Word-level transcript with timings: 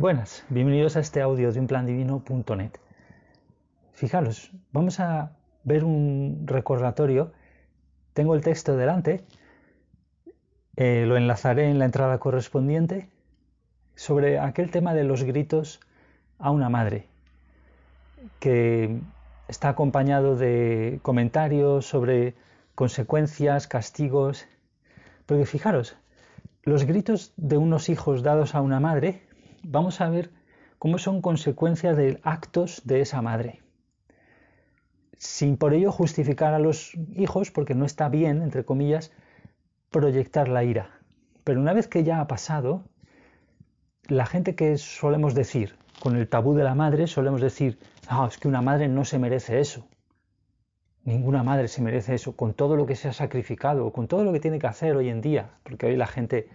Buenas, 0.00 0.46
bienvenidos 0.48 0.96
a 0.96 1.00
este 1.00 1.20
audio 1.20 1.52
de 1.52 1.60
unplandivino.net. 1.60 2.70
Fijaros, 3.92 4.50
vamos 4.72 4.98
a 4.98 5.32
ver 5.62 5.84
un 5.84 6.44
recordatorio. 6.46 7.32
Tengo 8.14 8.34
el 8.34 8.40
texto 8.40 8.78
delante, 8.78 9.26
eh, 10.76 11.04
lo 11.06 11.18
enlazaré 11.18 11.68
en 11.68 11.78
la 11.78 11.84
entrada 11.84 12.16
correspondiente, 12.16 13.10
sobre 13.94 14.38
aquel 14.38 14.70
tema 14.70 14.94
de 14.94 15.04
los 15.04 15.22
gritos 15.22 15.80
a 16.38 16.50
una 16.50 16.70
madre, 16.70 17.06
que 18.38 19.02
está 19.48 19.68
acompañado 19.68 20.34
de 20.34 20.98
comentarios 21.02 21.84
sobre 21.84 22.36
consecuencias, 22.74 23.66
castigos. 23.66 24.46
Porque 25.26 25.44
fijaros, 25.44 25.94
los 26.62 26.84
gritos 26.84 27.34
de 27.36 27.58
unos 27.58 27.90
hijos 27.90 28.22
dados 28.22 28.54
a 28.54 28.62
una 28.62 28.80
madre 28.80 29.28
vamos 29.62 30.00
a 30.00 30.08
ver 30.08 30.30
cómo 30.78 30.98
son 30.98 31.20
consecuencia 31.20 31.94
de 31.94 32.20
actos 32.22 32.82
de 32.84 33.00
esa 33.00 33.22
madre. 33.22 33.60
Sin 35.16 35.56
por 35.56 35.74
ello 35.74 35.92
justificar 35.92 36.54
a 36.54 36.58
los 36.58 36.94
hijos, 37.14 37.50
porque 37.50 37.74
no 37.74 37.84
está 37.84 38.08
bien, 38.08 38.42
entre 38.42 38.64
comillas, 38.64 39.12
proyectar 39.90 40.48
la 40.48 40.64
ira. 40.64 40.90
Pero 41.44 41.60
una 41.60 41.74
vez 41.74 41.88
que 41.88 42.04
ya 42.04 42.20
ha 42.20 42.26
pasado, 42.26 42.84
la 44.08 44.24
gente 44.24 44.54
que 44.54 44.78
solemos 44.78 45.34
decir, 45.34 45.76
con 46.00 46.16
el 46.16 46.28
tabú 46.28 46.54
de 46.54 46.64
la 46.64 46.74
madre, 46.74 47.06
solemos 47.06 47.40
decir, 47.40 47.78
ah, 48.08 48.26
es 48.28 48.38
que 48.38 48.48
una 48.48 48.62
madre 48.62 48.88
no 48.88 49.04
se 49.04 49.18
merece 49.18 49.60
eso. 49.60 49.86
Ninguna 51.04 51.42
madre 51.42 51.68
se 51.68 51.82
merece 51.82 52.14
eso, 52.14 52.36
con 52.36 52.54
todo 52.54 52.76
lo 52.76 52.86
que 52.86 52.96
se 52.96 53.08
ha 53.08 53.12
sacrificado, 53.12 53.92
con 53.92 54.08
todo 54.08 54.24
lo 54.24 54.32
que 54.32 54.40
tiene 54.40 54.58
que 54.58 54.66
hacer 54.66 54.96
hoy 54.96 55.08
en 55.08 55.20
día, 55.20 55.50
porque 55.62 55.86
hoy 55.86 55.96
la 55.96 56.06
gente 56.06 56.48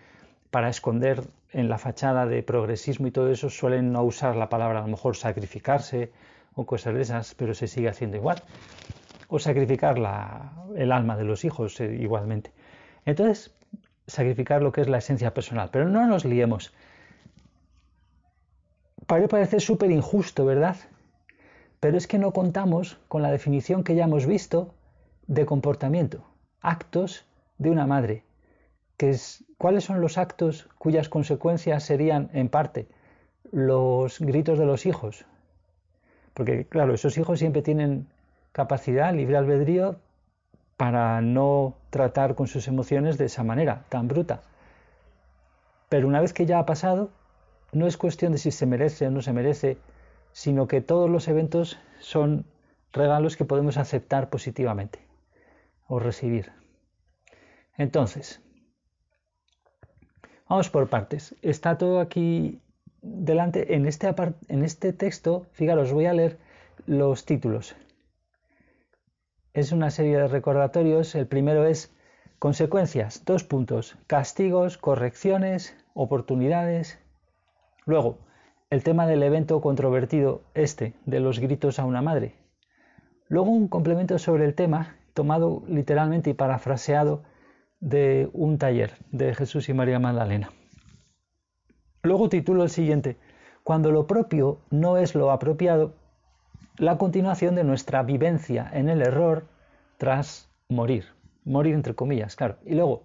para 0.55 0.69
esconder 0.69 1.21
en 1.51 1.67
la 1.67 1.77
fachada 1.77 2.25
de 2.25 2.41
progresismo 2.41 3.07
y 3.07 3.11
todo 3.11 3.29
eso 3.29 3.49
suelen 3.49 3.91
no 3.91 4.05
usar 4.05 4.37
la 4.37 4.47
palabra 4.47 4.79
a 4.79 4.83
lo 4.83 4.87
mejor 4.87 5.17
sacrificarse 5.17 6.13
o 6.53 6.65
cosas 6.65 6.93
de 6.93 7.01
esas, 7.01 7.35
pero 7.35 7.53
se 7.53 7.67
sigue 7.67 7.89
haciendo 7.89 8.15
igual. 8.15 8.41
O 9.27 9.37
sacrificar 9.37 9.97
el 10.77 10.91
alma 10.93 11.17
de 11.17 11.25
los 11.25 11.43
hijos 11.43 11.81
eh, 11.81 11.97
igualmente. 11.99 12.53
Entonces, 13.03 13.53
sacrificar 14.07 14.63
lo 14.63 14.71
que 14.71 14.79
es 14.79 14.87
la 14.87 14.99
esencia 14.99 15.33
personal. 15.33 15.67
Pero 15.73 15.89
no 15.89 16.07
nos 16.07 16.23
liemos. 16.23 16.73
Para 19.07 19.27
parece 19.27 19.59
súper 19.59 19.91
injusto, 19.91 20.45
¿verdad? 20.45 20.77
Pero 21.81 21.97
es 21.97 22.07
que 22.07 22.17
no 22.17 22.31
contamos 22.31 22.97
con 23.09 23.21
la 23.21 23.29
definición 23.29 23.83
que 23.83 23.95
ya 23.95 24.05
hemos 24.05 24.25
visto 24.25 24.73
de 25.27 25.45
comportamiento, 25.45 26.25
actos 26.61 27.25
de 27.57 27.71
una 27.71 27.85
madre, 27.85 28.23
cuáles 29.57 29.83
son 29.83 30.01
los 30.01 30.17
actos 30.17 30.69
cuyas 30.77 31.09
consecuencias 31.09 31.83
serían, 31.83 32.29
en 32.33 32.49
parte, 32.49 32.87
los 33.51 34.19
gritos 34.19 34.57
de 34.59 34.65
los 34.65 34.85
hijos. 34.85 35.25
Porque, 36.33 36.65
claro, 36.65 36.93
esos 36.93 37.17
hijos 37.17 37.39
siempre 37.39 37.61
tienen 37.61 38.07
capacidad, 38.51 39.13
libre 39.13 39.37
albedrío, 39.37 39.97
para 40.77 41.21
no 41.21 41.75
tratar 41.89 42.35
con 42.35 42.47
sus 42.47 42.67
emociones 42.67 43.17
de 43.17 43.25
esa 43.25 43.43
manera, 43.43 43.85
tan 43.89 44.07
bruta. 44.07 44.41
Pero 45.89 46.07
una 46.07 46.21
vez 46.21 46.33
que 46.33 46.45
ya 46.45 46.59
ha 46.59 46.65
pasado, 46.65 47.09
no 47.71 47.87
es 47.87 47.97
cuestión 47.97 48.31
de 48.31 48.37
si 48.37 48.51
se 48.51 48.65
merece 48.65 49.07
o 49.07 49.11
no 49.11 49.21
se 49.21 49.33
merece, 49.33 49.77
sino 50.31 50.67
que 50.67 50.81
todos 50.81 51.09
los 51.09 51.27
eventos 51.27 51.79
son 51.99 52.45
regalos 52.91 53.37
que 53.37 53.45
podemos 53.45 53.77
aceptar 53.77 54.29
positivamente 54.29 54.99
o 55.87 55.99
recibir. 55.99 56.51
Entonces, 57.77 58.41
Vamos 60.47 60.69
por 60.69 60.89
partes. 60.89 61.35
Está 61.41 61.77
todo 61.77 61.99
aquí 61.99 62.61
delante. 63.01 63.75
En 63.75 63.87
este, 63.87 64.13
en 64.47 64.63
este 64.63 64.93
texto, 64.93 65.47
fijaros, 65.53 65.91
voy 65.91 66.05
a 66.05 66.13
leer 66.13 66.37
los 66.85 67.25
títulos. 67.25 67.75
Es 69.53 69.71
una 69.71 69.89
serie 69.89 70.17
de 70.17 70.27
recordatorios. 70.27 71.15
El 71.15 71.25
primero 71.25 71.65
es 71.65 71.91
consecuencias, 72.37 73.23
dos 73.25 73.43
puntos, 73.43 73.97
castigos, 74.05 74.77
correcciones, 74.77 75.75
oportunidades. 75.95 76.99
Luego, 77.85 78.19
el 78.69 78.83
tema 78.83 79.07
del 79.07 79.23
evento 79.23 79.61
controvertido 79.61 80.43
este, 80.53 80.93
de 81.05 81.21
los 81.21 81.39
gritos 81.39 81.79
a 81.79 81.85
una 81.85 82.03
madre. 82.03 82.35
Luego 83.29 83.49
un 83.49 83.67
complemento 83.67 84.19
sobre 84.19 84.45
el 84.45 84.53
tema, 84.53 84.95
tomado 85.15 85.63
literalmente 85.67 86.29
y 86.29 86.33
parafraseado 86.33 87.23
de 87.85 88.29
un 88.33 88.57
taller 88.57 88.93
de 89.11 89.35
Jesús 89.35 89.69
y 89.69 89.73
María 89.73 89.99
Magdalena. 89.99 90.49
Luego 92.01 92.29
titulo 92.29 92.63
el 92.63 92.69
siguiente, 92.69 93.17
Cuando 93.63 93.91
lo 93.91 94.05
propio 94.05 94.59
no 94.69 94.97
es 94.97 95.15
lo 95.15 95.31
apropiado, 95.31 95.93
la 96.77 96.97
continuación 96.97 97.55
de 97.55 97.63
nuestra 97.63 98.03
vivencia 98.03 98.69
en 98.73 98.89
el 98.89 99.01
error 99.01 99.47
tras 99.97 100.49
morir. 100.67 101.05
Morir 101.45 101.73
entre 101.73 101.95
comillas, 101.95 102.35
claro. 102.35 102.57
Y 102.65 102.75
luego, 102.75 103.03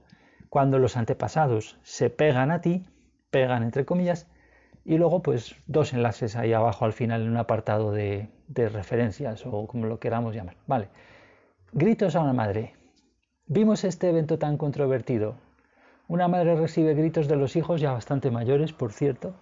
cuando 0.48 0.78
los 0.78 0.96
antepasados 0.96 1.78
se 1.82 2.10
pegan 2.10 2.50
a 2.50 2.60
ti, 2.60 2.86
pegan 3.30 3.62
entre 3.62 3.84
comillas, 3.84 4.26
y 4.84 4.96
luego 4.96 5.22
pues 5.22 5.56
dos 5.66 5.92
enlaces 5.92 6.36
ahí 6.36 6.52
abajo 6.52 6.84
al 6.84 6.92
final 6.92 7.22
en 7.22 7.30
un 7.30 7.36
apartado 7.36 7.92
de, 7.92 8.28
de 8.48 8.68
referencias 8.68 9.44
o 9.46 9.66
como 9.66 9.86
lo 9.86 9.98
queramos 9.98 10.34
llamar. 10.34 10.56
Vale. 10.66 10.88
Gritos 11.72 12.16
a 12.16 12.20
una 12.20 12.32
madre. 12.32 12.79
Vimos 13.52 13.82
este 13.82 14.08
evento 14.08 14.38
tan 14.38 14.56
controvertido. 14.56 15.34
Una 16.06 16.28
madre 16.28 16.54
recibe 16.54 16.94
gritos 16.94 17.26
de 17.26 17.34
los 17.34 17.56
hijos 17.56 17.80
ya 17.80 17.90
bastante 17.90 18.30
mayores, 18.30 18.72
por 18.72 18.92
cierto. 18.92 19.34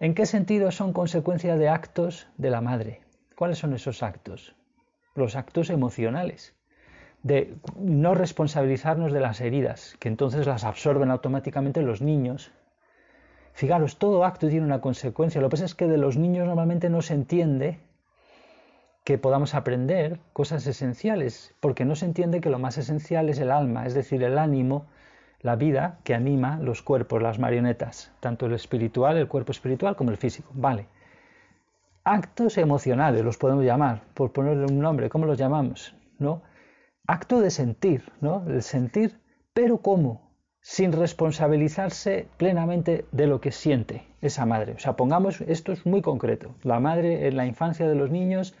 ¿En 0.00 0.14
qué 0.14 0.24
sentido 0.24 0.70
son 0.70 0.94
consecuencia 0.94 1.58
de 1.58 1.68
actos 1.68 2.26
de 2.38 2.48
la 2.48 2.62
madre? 2.62 3.02
¿Cuáles 3.36 3.58
son 3.58 3.74
esos 3.74 4.02
actos? 4.02 4.56
Los 5.14 5.36
actos 5.36 5.68
emocionales, 5.68 6.54
de 7.22 7.54
no 7.76 8.14
responsabilizarnos 8.14 9.12
de 9.12 9.20
las 9.20 9.42
heridas, 9.42 9.94
que 10.00 10.08
entonces 10.08 10.46
las 10.46 10.64
absorben 10.64 11.10
automáticamente 11.10 11.82
los 11.82 12.00
niños. 12.00 12.50
Fijaros, 13.52 13.98
todo 13.98 14.24
acto 14.24 14.48
tiene 14.48 14.64
una 14.64 14.80
consecuencia. 14.80 15.42
Lo 15.42 15.48
que 15.48 15.56
pasa 15.56 15.66
es 15.66 15.74
que 15.74 15.86
de 15.86 15.98
los 15.98 16.16
niños 16.16 16.46
normalmente 16.46 16.88
no 16.88 17.02
se 17.02 17.12
entiende 17.12 17.78
que 19.04 19.18
podamos 19.18 19.54
aprender 19.54 20.20
cosas 20.32 20.66
esenciales, 20.66 21.54
porque 21.60 21.84
no 21.84 21.96
se 21.96 22.06
entiende 22.06 22.40
que 22.40 22.50
lo 22.50 22.58
más 22.58 22.78
esencial 22.78 23.28
es 23.28 23.38
el 23.38 23.50
alma, 23.50 23.86
es 23.86 23.94
decir, 23.94 24.22
el 24.22 24.38
ánimo, 24.38 24.86
la 25.40 25.56
vida 25.56 25.98
que 26.04 26.14
anima 26.14 26.58
los 26.58 26.82
cuerpos, 26.82 27.20
las 27.20 27.40
marionetas, 27.40 28.12
tanto 28.20 28.46
el 28.46 28.52
espiritual, 28.52 29.16
el 29.16 29.26
cuerpo 29.26 29.50
espiritual 29.50 29.96
como 29.96 30.10
el 30.10 30.16
físico. 30.16 30.50
Vale. 30.54 30.86
Actos 32.04 32.58
emocionales 32.58 33.24
los 33.24 33.38
podemos 33.38 33.64
llamar, 33.64 34.02
por 34.14 34.32
ponerle 34.32 34.66
un 34.66 34.78
nombre, 34.78 35.08
¿cómo 35.08 35.26
los 35.26 35.38
llamamos? 35.38 35.96
¿No? 36.18 36.42
Acto 37.06 37.40
de 37.40 37.50
sentir, 37.50 38.12
¿no? 38.20 38.44
El 38.46 38.62
sentir, 38.62 39.18
pero 39.52 39.78
¿cómo? 39.78 40.30
Sin 40.60 40.92
responsabilizarse 40.92 42.28
plenamente 42.36 43.04
de 43.10 43.26
lo 43.26 43.40
que 43.40 43.50
siente 43.50 44.06
esa 44.20 44.46
madre. 44.46 44.74
O 44.74 44.78
sea, 44.78 44.94
pongamos, 44.94 45.40
esto 45.40 45.72
es 45.72 45.84
muy 45.84 46.02
concreto. 46.02 46.54
La 46.62 46.78
madre 46.78 47.26
en 47.26 47.36
la 47.36 47.46
infancia 47.46 47.88
de 47.88 47.96
los 47.96 48.10
niños 48.10 48.54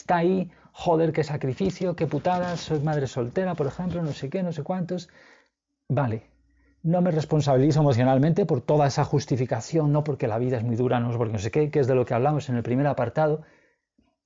está 0.00 0.16
ahí, 0.16 0.50
joder, 0.72 1.12
qué 1.12 1.24
sacrificio, 1.24 1.94
qué 1.94 2.06
putadas, 2.06 2.60
soy 2.60 2.80
madre 2.80 3.06
soltera, 3.06 3.54
por 3.54 3.66
ejemplo, 3.66 4.02
no 4.02 4.12
sé 4.12 4.30
qué, 4.30 4.42
no 4.42 4.52
sé 4.52 4.62
cuántos. 4.62 5.08
Vale, 5.88 6.22
no 6.82 7.02
me 7.02 7.10
responsabilizo 7.10 7.80
emocionalmente 7.80 8.46
por 8.46 8.62
toda 8.62 8.86
esa 8.86 9.04
justificación, 9.04 9.92
no 9.92 10.02
porque 10.02 10.26
la 10.26 10.38
vida 10.38 10.56
es 10.56 10.64
muy 10.64 10.76
dura, 10.76 11.00
no 11.00 11.16
porque 11.16 11.34
no 11.34 11.38
sé 11.38 11.50
qué, 11.50 11.70
que 11.70 11.80
es 11.80 11.86
de 11.86 11.94
lo 11.94 12.06
que 12.06 12.14
hablamos 12.14 12.48
en 12.48 12.56
el 12.56 12.62
primer 12.62 12.86
apartado, 12.86 13.42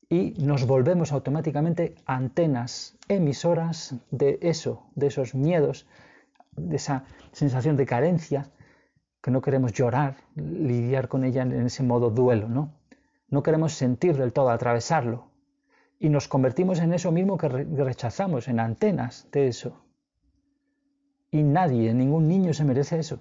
y 0.09 0.35
nos 0.39 0.67
volvemos 0.67 1.13
automáticamente 1.13 1.97
antenas 2.07 2.97
emisoras 3.09 3.97
de 4.11 4.39
eso, 4.43 4.87
de 4.95 5.09
esos 5.09 5.35
miedos, 5.35 5.87
de 6.57 6.77
esa 6.77 7.05
sensación 7.33 7.77
de 7.77 7.87
carencia, 7.87 8.51
que 9.21 9.33
no 9.33 9.41
queremos 9.41 9.73
llorar, 9.73 10.17
lidiar 10.37 11.09
con 11.09 11.25
ella 11.25 11.43
en 11.43 11.67
ese 11.67 11.83
modo 11.83 12.11
duelo, 12.11 12.49
¿no? 12.49 12.75
No 13.29 13.43
queremos 13.43 13.73
sentir 13.73 14.17
del 14.17 14.33
todo, 14.33 14.51
atravesarlo, 14.51 15.34
y 16.05 16.11
nos 16.11 16.29
convertimos 16.29 16.81
en 16.81 16.93
eso 16.93 17.11
mismo 17.13 17.39
que 17.39 17.49
rechazamos, 17.49 18.47
en 18.49 18.61
antenas 18.61 19.27
de 19.33 19.49
eso. 19.49 19.81
Y 21.31 21.43
nadie, 21.43 21.95
ningún 21.95 22.29
niño 22.29 22.53
se 22.53 22.63
merece 22.63 22.99
eso. 22.99 23.21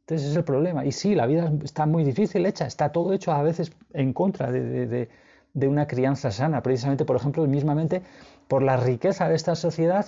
Entonces 0.00 0.30
es 0.30 0.36
el 0.36 0.42
problema. 0.42 0.86
Y 0.86 0.92
sí, 0.92 1.14
la 1.14 1.26
vida 1.26 1.52
está 1.62 1.84
muy 1.84 2.02
difícil 2.02 2.46
hecha, 2.46 2.66
está 2.66 2.92
todo 2.92 3.12
hecho 3.12 3.30
a 3.30 3.42
veces 3.42 3.72
en 3.92 4.14
contra 4.14 4.50
de, 4.50 5.10
una 5.54 5.86
crianza 5.86 6.30
sana. 6.30 6.62
Precisamente, 6.62 7.04
por 7.04 7.16
ejemplo, 7.16 7.46
mismamente 7.46 8.00
por 8.48 8.62
la 8.62 8.78
riqueza 8.78 9.28
de 9.28 9.34
esta 9.34 9.54
sociedad 9.54 10.06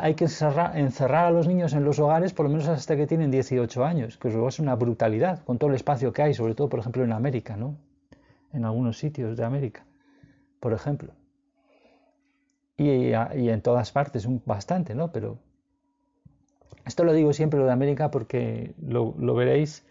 hay 0.00 0.14
que 0.14 0.24
encerrar, 0.24 1.26
a 1.26 1.30
los 1.30 1.46
niños 1.46 1.74
en 1.74 1.84
los 1.84 1.98
hogares 1.98 2.32
por 2.32 2.46
lo 2.46 2.50
menos 2.50 2.66
hasta 2.66 2.96
que 2.96 3.06
tienen 3.06 3.30
18 3.30 3.84
años, 3.84 4.16
que 4.16 4.28
es 4.28 4.58
una 4.58 4.74
brutalidad 4.74 5.44
con 5.44 5.58
todo 5.58 5.68
el 5.68 5.76
espacio 5.76 6.14
que 6.14 6.22
hay, 6.22 6.32
sobre 6.32 6.54
todo, 6.54 6.70
por 6.70 6.80
ejemplo, 6.80 7.04
en 7.04 7.12
América, 7.12 7.58
¿no? 7.58 7.76
En 8.54 8.64
algunos 8.64 8.96
sitios 8.96 9.36
de 9.36 9.44
América, 9.44 9.84
por 10.60 10.72
ejemplo 10.72 11.12
y, 12.76 13.12
en 13.12 13.62
todas 13.62 13.92
partes, 13.92 14.26
un, 14.26 14.42
bastante, 14.44 14.94
¿no? 14.94 15.12
Pero 15.12 15.38
esto 16.84 17.04
lo 17.04 17.12
digo 17.12 17.32
siempre 17.32 17.58
lo 17.58 17.66
de 17.66 17.72
América 17.72 18.10
porque 18.10 18.74
lo, 18.80 19.12
veréis, 19.34 19.84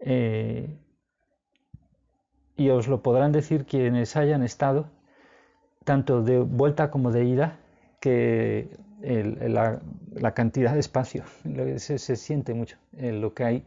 eh, 0.00 0.76
y 2.56 2.68
os 2.70 2.88
lo 2.88 3.02
podrán 3.02 3.32
decir 3.32 3.66
quienes 3.66 4.16
hayan 4.16 4.42
estado 4.42 4.86
tanto 5.84 6.22
de 6.22 6.38
vuelta 6.38 6.90
como 6.90 7.12
de 7.12 7.24
ida, 7.24 7.58
que 8.00 8.68
la, 9.00 9.80
cantidad 10.34 10.72
de 10.72 10.80
espacio, 10.80 11.24
se, 11.76 11.98
se 11.98 12.16
siente 12.16 12.54
mucho 12.54 12.78
en 12.96 13.20
lo 13.20 13.34
que 13.34 13.44
hay, 13.44 13.64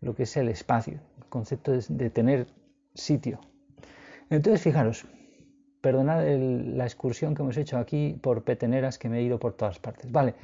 lo 0.00 0.14
que 0.14 0.24
es 0.24 0.36
el 0.36 0.48
espacio, 0.48 1.00
el 1.18 1.24
concepto 1.26 1.72
de, 1.72 2.10
tener 2.10 2.46
sitio. 2.94 3.40
Entonces, 4.30 4.62
fijaros, 4.62 5.06
perdonad 5.80 6.24
la 6.26 6.84
excursión 6.84 7.34
que 7.34 7.42
hemos 7.42 7.56
hecho 7.56 7.78
aquí 7.78 8.18
por 8.20 8.42
peteneras 8.44 8.98
que 8.98 9.08
me 9.08 9.18
he 9.18 9.22
ido 9.22 9.38
por 9.38 9.54
todas 9.54 9.78
partes. 9.78 10.10
Vale, 10.10 10.34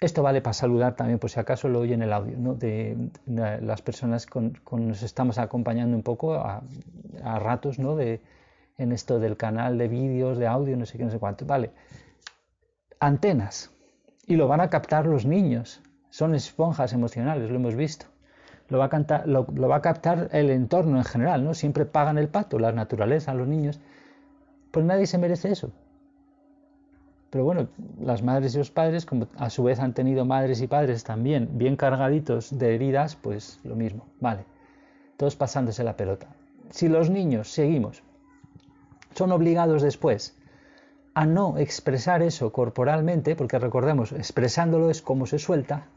esto 0.00 0.22
vale 0.22 0.40
para 0.40 0.54
saludar 0.54 0.96
también, 0.96 1.18
por 1.18 1.30
si 1.30 1.38
acaso 1.38 1.68
lo 1.68 1.80
oyen 1.80 2.02
el 2.02 2.12
audio, 2.12 2.36
¿no? 2.38 2.54
de, 2.54 2.96
las 3.26 3.82
personas 3.82 4.26
con, 4.26 4.50
con 4.64 4.88
nos 4.88 5.02
estamos 5.02 5.38
acompañando 5.38 5.96
un 5.96 6.02
poco 6.02 6.34
a, 6.34 6.62
a 7.22 7.38
ratos, 7.38 7.78
¿no? 7.78 7.96
De, 7.96 8.20
en 8.80 8.92
esto 8.92 9.20
del 9.20 9.36
canal 9.36 9.76
de 9.76 9.88
vídeos, 9.88 10.38
de 10.38 10.46
audio, 10.46 10.74
no 10.76 10.86
sé 10.86 10.96
qué, 10.96 11.04
no 11.04 11.10
sé 11.10 11.18
cuánto. 11.18 11.44
Vale, 11.44 11.70
antenas. 12.98 13.70
Y 14.26 14.36
lo 14.36 14.48
van 14.48 14.62
a 14.62 14.70
captar 14.70 15.04
los 15.04 15.26
niños. 15.26 15.82
Son 16.08 16.34
esponjas 16.34 16.94
emocionales, 16.94 17.50
lo 17.50 17.56
hemos 17.56 17.74
visto. 17.74 18.06
Lo 18.70 18.78
va, 18.78 18.86
a 19.76 19.82
captar 19.82 20.28
el 20.32 20.48
entorno 20.48 20.96
en 20.96 21.04
general, 21.04 21.44
¿no? 21.44 21.54
Siempre 21.54 21.84
pagan 21.84 22.18
el 22.18 22.28
pato, 22.28 22.58
la 22.58 22.70
naturaleza, 22.72 23.34
los 23.34 23.48
niños. 23.48 23.80
Pues 24.70 24.86
nadie 24.86 25.06
se 25.06 25.18
merece 25.18 25.50
eso. 25.50 25.70
Pero 27.30 27.44
bueno, 27.44 27.68
las 28.00 28.22
madres 28.22 28.54
y 28.54 28.58
los 28.58 28.70
padres, 28.70 29.06
como 29.06 29.26
a 29.36 29.50
su 29.50 29.64
vez 29.64 29.80
han 29.80 29.92
tenido 29.92 30.24
madres 30.24 30.60
y 30.62 30.68
padres 30.68 31.04
también 31.04 31.50
bien 31.58 31.76
cargaditos 31.76 32.56
de 32.58 32.74
heridas, 32.74 33.16
pues 33.16 33.58
lo 33.64 33.74
mismo, 33.74 34.06
vale. 34.20 34.44
Todos 35.16 35.36
pasándose 35.36 35.84
la 35.84 35.96
pelota. 35.96 36.28
Si 36.70 36.88
los 36.88 37.10
niños 37.10 37.50
seguimos, 37.50 38.02
son 39.14 39.32
obligados 39.32 39.82
después 39.82 40.36
a 41.14 41.26
no 41.26 41.58
expresar 41.58 42.22
eso 42.22 42.52
corporalmente, 42.52 43.34
porque 43.34 43.58
recordemos, 43.58 44.12
expresándolo 44.12 44.90
es 44.90 45.02
como 45.02 45.26
se 45.26 45.40
suelta 45.40 45.88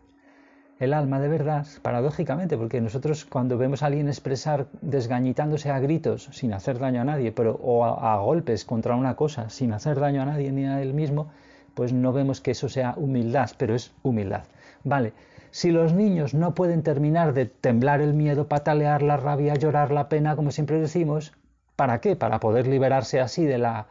el 0.80 0.94
alma 0.94 1.20
de 1.20 1.28
verdad, 1.28 1.66
paradójicamente, 1.82 2.58
porque 2.58 2.82
nosotros 2.82 3.26
cuando 3.26 3.58
vemos 3.58 3.84
a 3.84 3.88
alguien 3.88 4.08
expresar 4.08 4.68
desgañitándose 4.82 5.70
a 5.70 5.80
gritos 5.80 6.30
sin 6.32 6.54
hacer 6.54 6.80
daño 6.80 7.02
a 7.02 7.06
nadie, 7.06 7.32
pero 7.32 7.60
o 7.62 7.86
a, 7.86 8.18
golpes 8.18 8.66
contra 8.66 8.96
una 8.96 9.16
cosa 9.16 9.50
sin 9.50 9.74
hacer 9.74 10.00
daño 10.00 10.22
a 10.22 10.26
nadie 10.26 10.52
ni 10.52 10.66
a 10.66 10.82
él 10.82 10.94
mismo, 10.94 11.32
pues 11.76 11.94
no 11.94 12.12
vemos 12.12 12.42
que 12.42 12.52
eso 12.52 12.70
sea 12.70 12.94
humildad, 12.98 13.52
pero 13.58 13.76
es 13.76 13.92
humildad. 14.04 14.44
Vale, 14.84 15.14
si 15.52 15.72
los 15.72 15.94
niños 15.94 16.34
no 16.34 16.56
pueden 16.56 16.84
terminar 16.84 17.34
de 17.34 17.46
temblar 17.46 18.02
el 18.02 18.14
miedo, 18.14 18.48
patalear 18.48 19.04
la 19.04 19.18
rabia, 19.18 19.54
llorar 19.56 19.92
la 19.92 20.10
pena, 20.10 20.36
como 20.36 20.52
siempre 20.52 20.80
decimos, 20.80 21.34
¿para 21.76 22.02
qué? 22.02 22.16
Para 22.16 22.40
poder 22.40 22.68
liberarse 22.68 23.20
así 23.20 23.46
de 23.46 23.60
la 23.60 23.88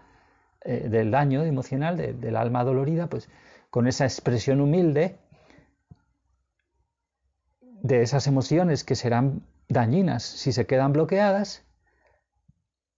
eh, 0.65 0.89
del 0.89 1.11
daño 1.11 1.43
emocional, 1.43 1.97
del 1.97 2.37
alma 2.37 2.63
dolorida, 2.63 3.09
pues 3.09 3.29
con 3.71 3.89
esa 3.89 4.05
expresión 4.05 4.61
humilde 4.61 5.17
de 7.83 8.03
esas 8.03 8.27
emociones 8.27 8.85
que 8.85 8.95
serán 8.95 9.43
dañinas 9.69 10.23
si 10.23 10.53
se 10.53 10.67
quedan 10.67 10.93
bloqueadas. 10.93 11.65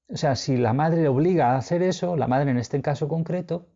O 0.09 0.17
sea, 0.17 0.37
si 0.37 0.57
la 0.57 0.75
madre 0.75 1.09
obliga 1.09 1.53
a 1.53 1.57
hacer 1.57 1.83
eso, 1.83 2.17
la 2.17 2.27
madre 2.27 2.51
en 2.51 2.59
este 2.59 2.81
caso 2.83 3.09
concreto, 3.09 3.67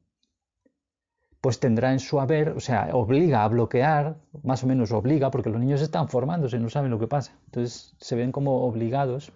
pues 1.40 1.60
tendrá 1.60 1.92
en 1.92 2.00
su 2.00 2.20
haber, 2.20 2.50
o 2.50 2.60
sea, 2.60 2.90
obliga 2.92 3.44
a 3.44 3.48
bloquear, 3.48 4.16
más 4.42 4.62
o 4.64 4.66
menos 4.66 4.92
obliga, 4.92 5.30
porque 5.30 5.50
los 5.50 5.60
niños 5.60 5.80
están 5.80 6.08
formándose, 6.08 6.58
no 6.58 6.68
saben 6.68 6.90
lo 6.90 6.98
que 6.98 7.06
pasa. 7.06 7.32
Entonces 7.46 7.96
se 7.98 8.16
ven 8.16 8.30
como 8.30 8.66
obligados 8.66 9.32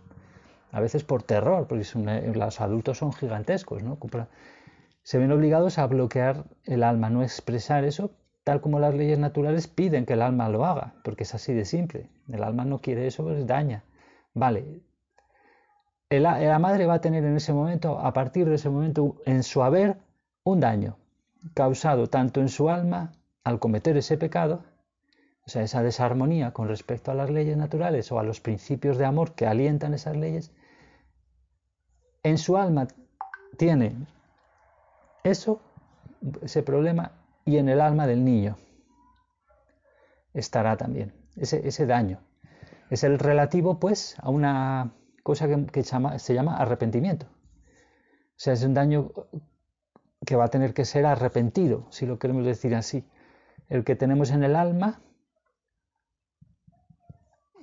a 0.72 0.80
veces 0.80 1.04
por 1.04 1.22
terror, 1.22 1.66
porque 1.69 1.84
eh, 1.84 2.32
los 2.34 2.60
adultos 2.60 2.98
son 2.98 3.12
gigantescos, 3.12 3.82
¿no? 3.82 3.98
Se 5.02 5.19
ven 5.19 5.32
obligados 5.32 5.78
a 5.78 5.86
bloquear 5.86 6.44
el 6.64 6.82
alma, 6.82 7.08
no 7.08 7.22
expresar 7.22 7.84
eso, 7.84 8.10
tal 8.44 8.61
como 8.61 8.81
las 8.81 8.94
leyes 8.94 9.19
naturales 9.19 9.69
piden 9.69 10.06
que 10.06 10.15
el 10.15 10.23
alma 10.23 10.49
lo 10.49 10.65
haga, 10.65 10.94
porque 11.05 11.23
es 11.23 11.35
así 11.35 11.53
de 11.53 11.65
simple. 11.65 12.09
El 12.29 12.43
alma 12.43 12.65
no 12.65 12.81
quiere 12.81 13.06
eso, 13.06 13.23
pues 13.25 13.47
daña. 13.47 13.85
Vale. 14.35 14.81
la 16.11 16.59
madre 16.59 16.87
va 16.87 16.94
a 16.94 17.00
tener 17.00 17.25
en 17.25 17.37
ese 17.37 17.53
momento, 17.53 17.99
a 17.99 18.12
partir 18.12 18.49
de 18.49 18.56
ese 18.56 18.71
momento, 18.71 19.17
en 19.27 19.43
su 19.43 19.62
haber, 19.62 19.97
un 20.44 20.61
daño 20.61 20.97
causado 21.55 22.09
tanto 22.09 22.41
en 22.41 22.49
su 22.49 22.69
alma 22.69 23.12
al 23.44 23.59
cometer 23.59 23.97
ese 23.97 24.17
pecado, 24.17 24.65
o 25.44 25.50
sea, 25.50 25.62
esa 25.62 25.83
desarmonía 25.83 26.53
con 26.53 26.69
respecto 26.69 27.11
a 27.11 27.15
las 27.15 27.31
leyes 27.31 27.56
naturales 27.56 28.11
o 28.12 28.19
a 28.19 28.23
los 28.23 28.41
principios 28.41 28.97
de 28.97 29.05
amor 29.05 29.35
que 29.35 29.47
alientan 29.47 29.94
esas 29.94 30.17
leyes, 30.17 30.53
en 32.23 32.39
su 32.39 32.56
alma 32.56 32.87
tiene 33.56 33.94
eso, 35.25 35.61
ese 36.43 36.62
problema, 36.62 37.12
y 37.44 37.56
en 37.56 37.69
el 37.69 37.81
alma 37.81 38.06
del 38.06 38.25
niño 38.25 38.56
estará 40.35 40.77
también 40.77 41.23
ese, 41.37 41.87
daño. 41.87 42.21
Es 42.91 43.05
el 43.05 43.19
relativo, 43.19 43.79
pues, 43.79 44.17
a 44.21 44.31
una 44.31 44.94
cosa 45.23 45.49
que, 45.49 45.83
se 45.83 46.35
llama 46.35 46.56
arrepentimiento. 46.56 47.27
O 47.27 48.37
sea, 48.37 48.53
es 48.53 48.62
un 48.65 48.75
daño 48.75 49.12
que 50.27 50.37
va 50.37 50.44
a 50.44 50.49
tener 50.49 50.75
que 50.75 50.85
ser 50.85 51.06
arrepentido, 51.06 51.87
si 51.91 52.06
lo 52.06 52.19
queremos 52.19 52.44
decir 52.44 52.75
así. 52.75 53.09
El 53.69 53.85
que 53.85 53.97
tenemos 53.97 54.31
en 54.31 54.44
el 54.44 54.56
alma 54.56 55.00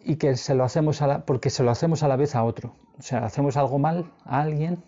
y 0.03 0.15
que 0.15 0.35
se 0.35 0.55
lo 0.55 0.63
hacemos 0.63 1.01
a 1.01 1.07
la, 1.07 1.25
porque 1.25 1.49
se 1.49 1.63
lo 1.63 1.71
hacemos 1.71 2.03
a 2.03 2.07
la 2.07 2.15
vez 2.15 2.35
a 2.35 2.43
otro. 2.43 2.75
O 2.97 3.01
sea, 3.01 3.25
hacemos 3.25 3.57
algo 3.57 3.77
mal 3.77 4.13
a 4.23 4.41
alguien, 4.41 4.83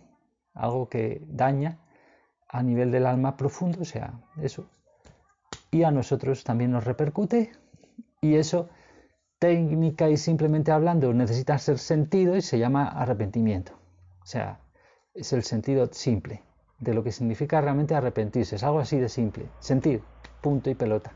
algo 0.54 0.90
que 0.90 1.22
daña 1.28 1.80
a 2.48 2.64
nivel 2.64 2.92
del 2.92 3.06
alma 3.06 3.38
profundo, 3.38 3.82
o 3.82 3.86
sea, 3.86 4.20
eso. 4.42 4.70
Y 5.71 5.83
a 5.83 5.91
nosotros 5.91 6.44
también 6.44 6.71
nos 6.71 6.83
repercute 6.83 7.53
y 8.19 8.35
eso 8.35 8.69
técnica 9.39 10.09
y 10.09 10.18
simplemente 10.18 10.71
hablando 10.71 11.13
necesita 11.13 11.57
ser 11.57 11.79
sentido 11.79 12.35
y 12.35 12.41
se 12.41 12.59
llama 12.59 12.88
arrepentimiento. 12.88 13.71
O 14.21 14.25
sea, 14.25 14.59
es 15.13 15.33
el 15.33 15.44
sentido 15.44 15.89
simple 15.91 16.44
de 16.79 16.94
lo 16.94 17.03
que 17.03 17.12
significa 17.12 17.62
realmente 17.62 17.95
arrepentirse. 17.95 18.57
Es 18.57 18.63
algo 18.63 18.79
así 18.79 19.00
de 19.00 19.09
simple. 19.09 19.47
Sentir, 19.59 20.03
punto 20.41 20.69
y 20.69 20.75
pelota. 20.75 21.13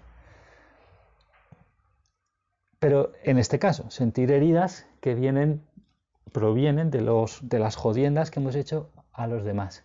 Pero 2.80 3.12
en 3.24 3.38
este 3.38 3.60
caso, 3.60 3.90
sentir 3.90 4.32
heridas 4.32 4.88
que 5.02 5.16
vienen, 5.16 5.64
provienen 6.32 6.92
de, 6.92 7.02
los, 7.02 7.48
de 7.48 7.60
las 7.60 7.76
jodiendas 7.76 8.32
que 8.32 8.40
hemos 8.40 8.56
hecho 8.56 8.92
a 9.12 9.28
los 9.28 9.44
demás. 9.44 9.84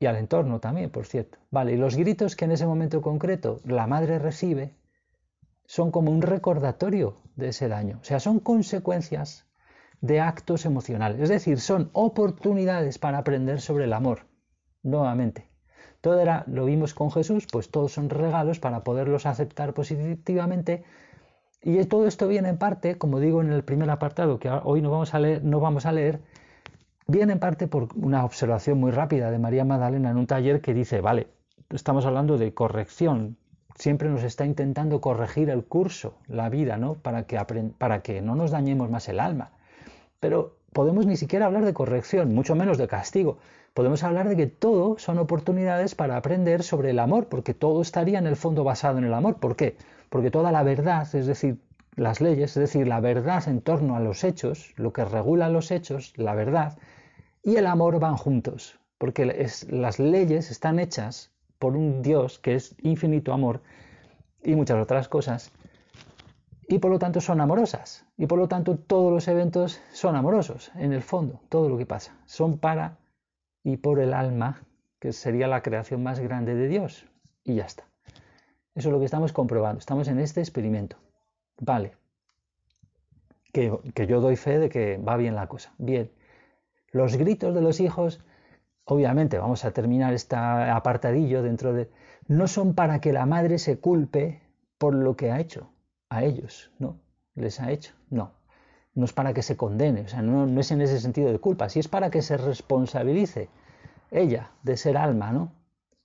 Y 0.00 0.06
al 0.06 0.16
entorno 0.16 0.58
también, 0.58 0.90
por 0.90 1.06
cierto. 1.06 1.38
Vale, 1.50 1.74
y 1.74 1.76
los 1.76 1.94
gritos 1.94 2.34
que 2.34 2.46
en 2.46 2.52
ese 2.52 2.66
momento 2.66 3.02
concreto 3.02 3.60
la 3.64 3.86
madre 3.86 4.18
recibe 4.18 4.74
son 5.66 5.92
como 5.92 6.10
un 6.10 6.22
recordatorio 6.22 7.18
de 7.36 7.50
ese 7.50 7.68
daño. 7.68 7.98
O 8.00 8.04
sea, 8.04 8.18
son 8.18 8.40
consecuencias 8.40 9.46
de 10.00 10.20
actos 10.20 10.64
emocionales. 10.64 11.20
Es 11.20 11.28
decir, 11.28 11.60
son 11.60 11.90
oportunidades 11.92 12.98
para 12.98 13.18
aprender 13.18 13.60
sobre 13.60 13.84
el 13.84 13.92
amor. 13.92 14.26
Nuevamente. 14.82 15.48
Todo 16.00 16.18
era, 16.18 16.44
lo 16.48 16.64
vimos 16.64 16.94
con 16.94 17.12
Jesús, 17.12 17.46
pues 17.52 17.70
todos 17.70 17.92
son 17.92 18.08
regalos 18.08 18.58
para 18.58 18.82
poderlos 18.82 19.26
aceptar 19.26 19.74
positivamente 19.74 20.82
y 21.62 21.84
todo 21.84 22.06
esto 22.06 22.26
viene 22.26 22.48
en 22.48 22.56
parte, 22.56 22.96
como 22.96 23.20
digo 23.20 23.42
en 23.42 23.52
el 23.52 23.64
primer 23.64 23.90
apartado, 23.90 24.38
que 24.38 24.48
hoy 24.48 24.80
no 24.80 24.90
vamos 24.90 25.12
a 25.12 25.18
leer, 25.18 25.44
no 25.44 25.60
vamos 25.60 25.84
a 25.84 25.92
leer 25.92 26.22
viene 27.10 27.34
en 27.34 27.38
parte 27.38 27.66
por 27.66 27.88
una 27.94 28.24
observación 28.24 28.78
muy 28.78 28.90
rápida 28.90 29.30
de 29.30 29.38
María 29.38 29.64
Magdalena 29.64 30.10
en 30.10 30.16
un 30.16 30.26
taller 30.26 30.60
que 30.60 30.74
dice, 30.74 31.00
vale, 31.00 31.28
estamos 31.70 32.06
hablando 32.06 32.38
de 32.38 32.54
corrección, 32.54 33.36
siempre 33.74 34.08
nos 34.08 34.22
está 34.22 34.44
intentando 34.44 35.00
corregir 35.00 35.50
el 35.50 35.64
curso, 35.64 36.14
la 36.26 36.48
vida, 36.48 36.76
¿no? 36.76 36.94
Para 36.94 37.24
que, 37.24 37.38
para 37.78 38.02
que 38.02 38.20
no 38.22 38.34
nos 38.34 38.50
dañemos 38.50 38.90
más 38.90 39.08
el 39.08 39.20
alma. 39.20 39.52
Pero 40.20 40.56
podemos 40.72 41.06
ni 41.06 41.16
siquiera 41.16 41.46
hablar 41.46 41.64
de 41.64 41.74
corrección, 41.74 42.34
mucho 42.34 42.54
menos 42.54 42.78
de 42.78 42.88
castigo. 42.88 43.38
Podemos 43.74 44.02
hablar 44.02 44.28
de 44.28 44.36
que 44.36 44.46
todo 44.46 44.98
son 44.98 45.18
oportunidades 45.18 45.94
para 45.94 46.16
aprender 46.16 46.62
sobre 46.62 46.90
el 46.90 46.98
amor, 46.98 47.28
porque 47.28 47.54
todo 47.54 47.82
estaría 47.82 48.18
en 48.18 48.26
el 48.26 48.36
fondo 48.36 48.64
basado 48.64 48.98
en 48.98 49.04
el 49.04 49.14
amor. 49.14 49.36
¿Por 49.36 49.56
qué? 49.56 49.76
porque 50.10 50.30
toda 50.30 50.52
la 50.52 50.62
verdad, 50.62 51.08
es 51.14 51.26
decir, 51.26 51.58
las 51.96 52.20
leyes, 52.20 52.50
es 52.50 52.60
decir, 52.60 52.86
la 52.86 53.00
verdad 53.00 53.48
en 53.48 53.62
torno 53.62 53.96
a 53.96 54.00
los 54.00 54.24
hechos, 54.24 54.74
lo 54.76 54.92
que 54.92 55.04
regula 55.04 55.48
los 55.48 55.70
hechos, 55.70 56.12
la 56.16 56.34
verdad, 56.34 56.76
y 57.42 57.56
el 57.56 57.66
amor 57.66 57.98
van 58.00 58.16
juntos, 58.16 58.78
porque 58.98 59.24
las 59.68 59.98
leyes 59.98 60.50
están 60.50 60.78
hechas 60.78 61.30
por 61.58 61.76
un 61.76 62.02
Dios 62.02 62.38
que 62.38 62.54
es 62.54 62.74
infinito 62.82 63.32
amor 63.32 63.62
y 64.42 64.54
muchas 64.54 64.82
otras 64.82 65.08
cosas, 65.08 65.52
y 66.68 66.78
por 66.78 66.90
lo 66.90 66.98
tanto 66.98 67.20
son 67.20 67.40
amorosas, 67.40 68.06
y 68.16 68.26
por 68.26 68.38
lo 68.38 68.48
tanto 68.48 68.78
todos 68.78 69.12
los 69.12 69.28
eventos 69.28 69.80
son 69.92 70.16
amorosos, 70.16 70.70
en 70.76 70.92
el 70.92 71.02
fondo, 71.02 71.40
todo 71.48 71.68
lo 71.68 71.76
que 71.76 71.86
pasa, 71.86 72.16
son 72.26 72.58
para 72.58 72.98
y 73.62 73.76
por 73.76 74.00
el 74.00 74.14
alma, 74.14 74.62
que 74.98 75.12
sería 75.12 75.48
la 75.48 75.62
creación 75.62 76.02
más 76.02 76.20
grande 76.20 76.54
de 76.54 76.68
Dios, 76.68 77.06
y 77.44 77.56
ya 77.56 77.64
está. 77.64 77.84
Eso 78.74 78.88
es 78.88 78.92
lo 78.92 78.98
que 78.98 79.04
estamos 79.04 79.32
comprobando. 79.32 79.78
Estamos 79.78 80.08
en 80.08 80.20
este 80.20 80.40
experimento. 80.40 80.96
Vale. 81.58 81.96
que, 83.52 83.76
que 83.94 84.06
yo 84.06 84.20
doy 84.20 84.36
fe 84.36 84.58
de 84.58 84.68
que 84.68 84.96
va 84.96 85.16
bien 85.16 85.34
la 85.34 85.48
cosa. 85.48 85.74
Bien, 85.78 86.10
los 86.90 87.16
gritos 87.16 87.54
de 87.54 87.60
los 87.60 87.80
hijos, 87.80 88.20
obviamente, 88.84 89.38
vamos 89.38 89.64
a 89.64 89.72
terminar 89.72 90.12
este 90.12 90.36
apartadillo 90.36 91.42
dentro 91.42 91.72
de... 91.72 91.90
No 92.26 92.46
son 92.48 92.74
para 92.74 93.00
que 93.00 93.12
la 93.12 93.26
madre 93.26 93.58
se 93.58 93.78
culpe 93.78 94.42
por 94.78 94.94
lo 94.94 95.16
que 95.16 95.30
ha 95.30 95.40
hecho 95.40 95.70
a 96.08 96.24
ellos, 96.24 96.72
no, 96.78 96.98
les 97.34 97.60
ha 97.60 97.70
hecho, 97.70 97.94
no. 98.08 98.32
No 98.94 99.04
es 99.04 99.12
para 99.12 99.32
que 99.32 99.42
se 99.42 99.56
condene, 99.56 100.02
o 100.02 100.08
sea, 100.08 100.20
no, 100.20 100.46
no 100.46 100.60
es 100.60 100.70
en 100.72 100.80
ese 100.80 101.00
sentido 101.00 101.30
de 101.30 101.38
culpa, 101.38 101.68
sí 101.68 101.78
es 101.78 101.86
para 101.86 102.10
que 102.10 102.22
se 102.22 102.36
responsabilice 102.36 103.48
ella 104.10 104.50
de 104.64 104.76
ser 104.76 104.96
alma, 104.96 105.32
¿no? 105.32 105.52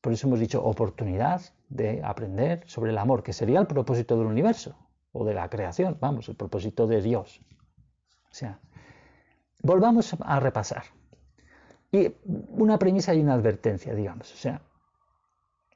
Por 0.01 0.13
eso 0.13 0.27
hemos 0.27 0.39
dicho 0.39 0.63
oportunidad 0.63 1.42
de 1.70 2.01
aprender 2.04 2.63
sobre 2.68 2.92
el 2.92 2.98
amor, 3.00 3.24
que 3.24 3.34
sería 3.34 3.60
el 3.60 3.65
propósito 3.65 4.18
del 4.18 4.27
universo 4.27 4.75
o 5.12 5.25
de 5.25 5.34
la 5.34 5.50
creación, 5.50 5.98
vamos, 6.00 6.30
el 6.30 6.36
propósito 6.36 6.86
de 6.86 7.01
Dios. 7.01 7.42
O 8.30 8.34
sea, 8.34 8.60
volvamos 9.62 10.16
a 10.20 10.40
repasar. 10.40 10.84
Y 11.92 12.14
una 12.50 12.78
premisa 12.78 13.14
y 13.14 13.22
una 13.22 13.34
advertencia, 13.34 13.94
digamos. 13.94 14.34
O 14.34 14.38
sea, 14.38 14.62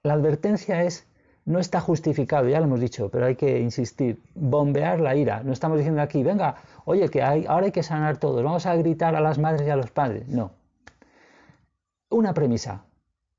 la 0.03 0.13
advertencia 0.13 0.83
es, 0.83 1.05
no 1.45 1.59
está 1.59 1.79
justificado, 1.79 2.47
ya 2.47 2.59
lo 2.59 2.65
hemos 2.65 2.79
dicho, 2.79 3.09
pero 3.09 3.25
hay 3.25 3.35
que 3.35 3.59
insistir, 3.59 4.21
bombear 4.35 4.99
la 4.99 5.15
ira. 5.15 5.43
No 5.43 5.53
estamos 5.53 5.77
diciendo 5.77 6.01
aquí, 6.01 6.23
venga, 6.23 6.55
oye, 6.85 7.09
que 7.09 7.21
hay, 7.21 7.45
ahora 7.47 7.67
hay 7.67 7.71
que 7.71 7.83
sanar 7.83 8.17
todos, 8.17 8.43
vamos 8.43 8.65
a 8.65 8.75
gritar 8.75 9.15
a 9.15 9.21
las 9.21 9.39
madres 9.39 9.67
y 9.67 9.69
a 9.69 9.75
los 9.75 9.91
padres. 9.91 10.27
No. 10.27 10.51
Una 12.09 12.33
premisa, 12.33 12.85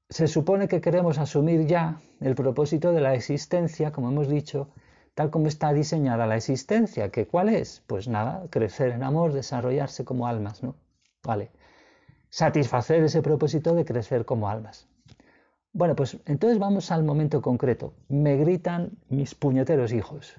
se 0.09 0.27
supone 0.27 0.69
que 0.69 0.81
queremos 0.81 1.19
asumir 1.19 1.67
ya 1.67 2.01
el 2.21 2.35
propósito 2.35 2.93
de 2.93 3.01
la 3.01 3.15
existencia, 3.15 3.93
como 3.93 4.11
hemos 4.11 4.29
dicho, 4.29 4.69
tal 5.21 5.29
como 5.29 5.49
está 5.49 5.75
diseñada 5.75 6.27
la 6.27 6.37
existencia, 6.37 7.11
que 7.11 7.27
cuál 7.27 7.51
es? 7.51 7.83
Pues 7.87 8.09
nada, 8.09 8.47
crecer 8.49 8.91
en 8.93 9.03
amor, 9.03 9.35
desarrollarse 9.35 10.03
como 10.03 10.27
almas, 10.27 10.63
¿no? 10.63 10.77
Vale. 11.23 11.51
Satisfacer 12.31 13.05
ese 13.05 13.21
propósito 13.21 13.75
de 13.75 13.85
crecer 13.85 14.25
como 14.25 14.49
almas. 14.49 14.89
Bueno, 15.75 15.95
pues 15.95 16.17
entonces 16.25 16.59
vamos 16.59 16.91
al 16.91 17.05
momento 17.05 17.43
concreto. 17.43 17.93
Me 18.09 18.39
gritan 18.39 18.93
mis 19.11 19.35
puñeteros 19.35 19.93
hijos. 19.93 20.39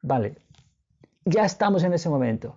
Vale. 0.00 0.38
Ya 1.26 1.44
estamos 1.44 1.84
en 1.84 1.92
ese 1.92 2.08
momento 2.08 2.56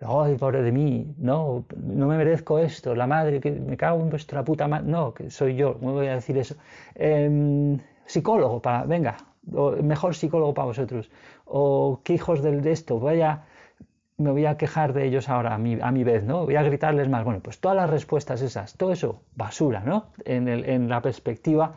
ay, 0.00 0.36
pobre 0.36 0.62
de 0.62 0.72
mí, 0.72 1.14
no, 1.18 1.64
no 1.76 2.06
me 2.06 2.16
merezco 2.18 2.58
esto, 2.58 2.94
la 2.94 3.06
madre, 3.06 3.40
que 3.40 3.50
me 3.50 3.76
cago 3.76 4.02
en 4.02 4.10
vuestra 4.10 4.44
puta 4.44 4.68
madre, 4.68 4.86
no, 4.86 5.14
que 5.14 5.30
soy 5.30 5.56
yo, 5.56 5.78
¿cómo 5.78 5.92
voy 5.94 6.08
a 6.08 6.14
decir 6.14 6.36
eso? 6.36 6.56
Em, 6.94 7.78
psicólogo, 8.04 8.60
para, 8.60 8.84
venga, 8.84 9.16
o 9.52 9.72
mejor 9.82 10.14
psicólogo 10.14 10.54
para 10.54 10.66
vosotros, 10.66 11.10
o 11.44 12.00
qué 12.04 12.14
hijos 12.14 12.42
del 12.42 12.62
de 12.62 12.72
esto, 12.72 12.98
vaya, 13.00 13.44
me 14.18 14.30
voy 14.30 14.46
a 14.46 14.56
quejar 14.56 14.92
de 14.92 15.06
ellos 15.06 15.28
ahora 15.28 15.54
a 15.54 15.58
mi, 15.58 15.78
a 15.80 15.90
mi 15.90 16.04
vez, 16.04 16.24
¿no? 16.24 16.44
Voy 16.44 16.56
a 16.56 16.62
gritarles 16.62 17.08
más. 17.08 17.24
Bueno, 17.24 17.40
pues 17.40 17.60
todas 17.60 17.76
las 17.76 17.90
respuestas 17.90 18.40
esas, 18.42 18.76
todo 18.76 18.92
eso, 18.92 19.22
basura, 19.34 19.80
¿no? 19.80 20.06
En, 20.24 20.48
el, 20.48 20.64
en 20.68 20.88
la 20.88 21.02
perspectiva 21.02 21.74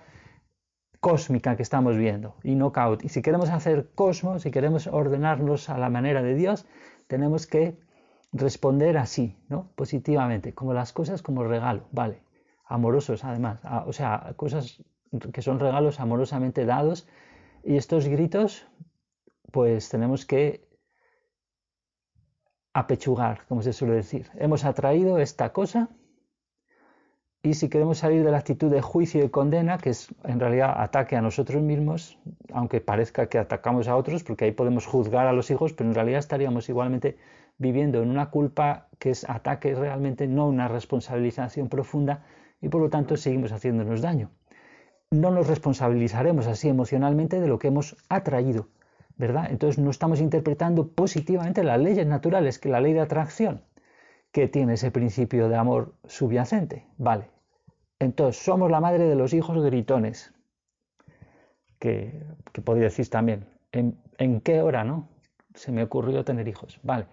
cósmica 0.99 1.55
que 1.55 1.63
estamos 1.63 1.97
viendo 1.97 2.35
y 2.43 2.55
no 2.55 2.71
caos. 2.71 2.99
Y 3.03 3.09
si 3.09 3.21
queremos 3.21 3.49
hacer 3.49 3.89
cosmos, 3.95 4.43
si 4.43 4.51
queremos 4.51 4.87
ordenarnos 4.87 5.69
a 5.69 5.77
la 5.77 5.89
manera 5.89 6.21
de 6.21 6.35
Dios, 6.35 6.65
tenemos 7.07 7.47
que 7.47 7.77
responder 8.31 8.97
así, 8.97 9.37
¿no? 9.47 9.71
Positivamente, 9.75 10.53
como 10.53 10.73
las 10.73 10.93
cosas 10.93 11.21
como 11.21 11.43
regalo, 11.43 11.83
vale, 11.91 12.21
amorosos 12.65 13.23
además, 13.23 13.59
o 13.85 13.93
sea, 13.93 14.33
cosas 14.35 14.83
que 15.33 15.41
son 15.41 15.59
regalos 15.59 15.99
amorosamente 15.99 16.65
dados 16.65 17.07
y 17.69 17.77
estos 17.77 18.07
gritos, 18.07 18.65
pues 19.51 19.89
tenemos 19.89 20.25
que 20.25 20.67
apechugar, 22.73 23.45
como 23.47 23.61
se 23.61 23.73
suele 23.73 23.93
decir. 23.93 24.27
Hemos 24.33 24.65
atraído 24.65 25.19
esta 25.19 25.53
cosa 25.53 25.87
y 27.43 27.53
si 27.53 27.69
queremos 27.69 27.99
salir 27.99 28.23
de 28.23 28.31
la 28.31 28.39
actitud 28.39 28.71
de 28.71 28.81
juicio 28.81 29.23
y 29.23 29.29
condena, 29.29 29.77
que 29.77 29.91
es 29.91 30.07
en 30.23 30.39
realidad 30.39 30.81
ataque 30.81 31.15
a 31.15 31.21
nosotros 31.21 31.61
mismos, 31.61 32.17
aunque 32.51 32.81
parezca 32.81 33.29
que 33.29 33.37
atacamos 33.37 33.87
a 33.87 33.95
otros, 33.95 34.23
porque 34.23 34.45
ahí 34.45 34.51
podemos 34.51 34.87
juzgar 34.87 35.27
a 35.27 35.33
los 35.33 35.51
hijos, 35.51 35.73
pero 35.73 35.91
en 35.91 35.93
realidad 35.93 36.17
estaríamos 36.17 36.69
igualmente 36.69 37.19
viviendo 37.59 38.01
en 38.01 38.09
una 38.09 38.31
culpa 38.31 38.87
que 38.97 39.11
es 39.11 39.29
ataque 39.29 39.75
realmente, 39.75 40.27
no 40.27 40.47
una 40.47 40.67
responsabilización 40.69 41.69
profunda 41.69 42.25
y 42.61 42.69
por 42.69 42.81
lo 42.81 42.89
tanto 42.89 43.15
seguimos 43.15 43.51
haciéndonos 43.51 44.01
daño. 44.01 44.31
No 45.11 45.31
nos 45.31 45.47
responsabilizaremos 45.47 46.45
así 46.45 46.69
emocionalmente 46.69 47.39
de 47.39 47.47
lo 47.47 47.57
que 47.57 47.69
hemos 47.69 47.97
atraído, 48.09 48.67
¿verdad? 49.17 49.47
Entonces 49.49 49.83
no 49.83 49.89
estamos 49.89 50.21
interpretando 50.21 50.89
positivamente 50.89 51.63
las 51.63 51.79
leyes 51.79 52.05
naturales, 52.05 52.59
que 52.59 52.69
la 52.69 52.79
ley 52.79 52.93
de 52.93 53.01
atracción, 53.01 53.63
que 54.31 54.47
tiene 54.47 54.73
ese 54.75 54.91
principio 54.91 55.49
de 55.49 55.55
amor 55.55 55.95
subyacente, 56.05 56.85
¿vale? 56.97 57.31
Entonces 57.97 58.43
somos 58.43 58.69
la 58.69 58.81
madre 58.81 59.05
de 59.05 59.15
los 59.15 59.33
hijos 59.33 59.63
gritones, 59.63 60.31
que, 61.79 62.23
que 62.53 62.61
podría 62.61 62.85
decir 62.85 63.09
también, 63.09 63.47
¿en, 63.71 63.97
¿en 64.19 64.41
qué 64.41 64.61
hora, 64.61 64.83
no? 64.83 65.09
Se 65.55 65.71
me 65.71 65.81
ocurrió 65.81 66.23
tener 66.23 66.47
hijos, 66.47 66.79
¿vale? 66.83 67.07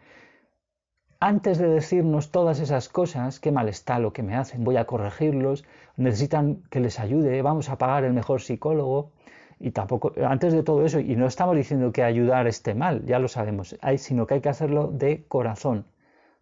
Antes 1.21 1.59
de 1.59 1.69
decirnos 1.69 2.31
todas 2.31 2.61
esas 2.61 2.89
cosas, 2.89 3.41
qué 3.41 3.51
mal 3.51 3.69
está 3.69 3.99
lo 3.99 4.13
que 4.13 4.23
me 4.23 4.37
hacen, 4.37 4.65
voy 4.65 4.77
a 4.77 4.87
corregirlos, 4.87 5.65
necesitan 5.97 6.63
que 6.71 6.81
les 6.81 7.01
ayude, 7.01 7.41
vamos 7.43 7.71
a 7.71 7.79
pagar 7.79 8.05
el 8.05 8.13
mejor 8.13 8.41
psicólogo, 8.43 9.13
y 9.59 9.71
tampoco, 9.71 10.13
antes 10.27 10.53
de 10.53 10.63
todo 10.63 10.85
eso, 10.85 11.01
y 11.01 11.17
no 11.17 11.27
estamos 11.27 11.57
diciendo 11.57 11.91
que 11.93 12.03
ayudar 12.03 12.47
esté 12.47 12.75
mal, 12.75 13.07
ya 13.07 13.19
lo 13.19 13.29
sabemos, 13.29 13.77
hay, 13.81 13.97
sino 13.97 14.27
que 14.27 14.35
hay 14.35 14.41
que 14.43 14.51
hacerlo 14.51 14.89
de 14.89 15.25
corazón. 15.27 15.87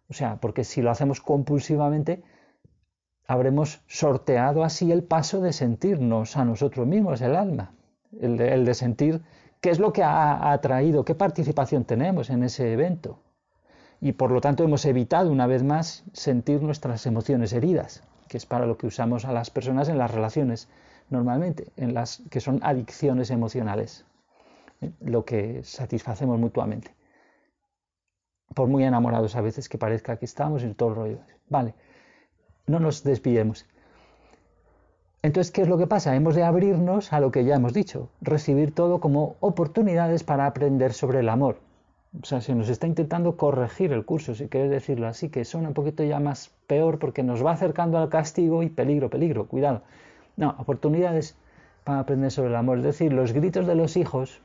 O 0.09 0.13
sea, 0.13 0.37
porque 0.41 0.65
si 0.65 0.81
lo 0.81 0.91
hacemos 0.91 1.21
compulsivamente, 1.21 2.21
habremos 3.25 3.81
sorteado 3.87 4.63
así 4.63 4.91
el 4.91 5.03
paso 5.03 5.39
de 5.39 5.53
sentirnos 5.53 6.35
a 6.35 6.43
nosotros 6.43 6.85
mismos, 6.85 7.21
el 7.21 7.35
alma, 7.35 7.73
el 8.19 8.37
de, 8.37 8.53
el 8.53 8.65
de 8.65 8.73
sentir 8.73 9.21
qué 9.61 9.69
es 9.69 9.79
lo 9.79 9.93
que 9.93 10.03
ha 10.03 10.51
atraído, 10.51 11.05
qué 11.05 11.15
participación 11.15 11.85
tenemos 11.85 12.29
en 12.29 12.43
ese 12.43 12.73
evento 12.73 13.19
y 14.05 14.11
por 14.11 14.29
lo 14.29 14.39
tanto 14.39 14.63
hemos 14.63 14.85
evitado 14.85 15.31
una 15.31 15.47
vez 15.47 15.63
más 15.63 16.03
sentir 16.13 16.61
nuestras 16.61 17.07
emociones 17.07 17.53
heridas, 17.53 18.03
que 18.27 18.37
es 18.37 18.45
para 18.45 18.67
lo 18.67 18.77
que 18.77 18.85
usamos 18.85 19.25
a 19.25 19.33
las 19.33 19.49
personas 19.49 19.89
en 19.89 19.97
las 19.97 20.11
relaciones 20.11 20.69
normalmente, 21.09 21.71
en 21.75 21.95
las 21.95 22.21
que 22.29 22.39
son 22.39 22.59
adicciones 22.61 23.31
emocionales, 23.31 24.05
¿eh? 24.81 24.91
lo 24.99 25.25
que 25.25 25.63
satisfacemos 25.63 26.37
mutuamente. 26.39 26.95
Por 28.53 28.67
muy 28.67 28.83
enamorados 28.83 29.35
a 29.35 29.41
veces 29.41 29.69
que 29.69 29.79
parezca 29.79 30.17
que 30.17 30.25
estamos 30.25 30.61
en 30.61 30.75
todo 30.75 30.89
el 30.89 30.95
rollo. 30.95 31.19
Vale, 31.49 31.73
no 32.67 32.79
nos 32.79 33.03
desviemos. 33.03 33.65
Entonces, 35.23 35.49
¿qué 35.51 35.63
es 35.63 35.67
lo 35.67 35.79
que 35.79 35.87
pasa? 35.87 36.15
Hemos 36.15 36.35
de 36.35 36.43
abrirnos 36.43 37.11
a 37.11 37.19
lo 37.19 37.31
que 37.31 37.43
ya 37.43 37.55
hemos 37.55 37.73
dicho, 37.73 38.11
recibir 38.21 38.71
todo 38.71 38.99
como 38.99 39.35
oportunidades 39.39 40.23
para 40.23 40.45
aprender 40.45 40.93
sobre 40.93 41.21
el 41.21 41.29
amor, 41.29 41.64
o 42.21 42.25
sea, 42.25 42.41
se 42.41 42.55
nos 42.55 42.69
está 42.69 42.87
intentando 42.87 43.37
corregir 43.37 43.91
el 43.93 44.05
curso, 44.05 44.35
si 44.35 44.47
quieres 44.47 44.69
decirlo 44.69 45.07
así, 45.07 45.29
que 45.29 45.45
suena 45.45 45.69
un 45.69 45.73
poquito 45.73 46.03
ya 46.03 46.19
más 46.19 46.51
peor 46.67 46.99
porque 46.99 47.23
nos 47.23 47.45
va 47.45 47.51
acercando 47.51 47.97
al 47.97 48.09
castigo 48.09 48.63
y 48.63 48.69
peligro, 48.69 49.09
peligro, 49.09 49.47
cuidado. 49.47 49.83
No, 50.37 50.55
oportunidades 50.57 51.37
para 51.83 51.99
aprender 51.99 52.31
sobre 52.31 52.49
el 52.49 52.55
amor. 52.55 52.79
Es 52.79 52.83
decir, 52.83 53.13
los 53.13 53.33
gritos 53.33 53.67
de 53.67 53.75
los 53.75 53.97
hijos, 53.97 54.41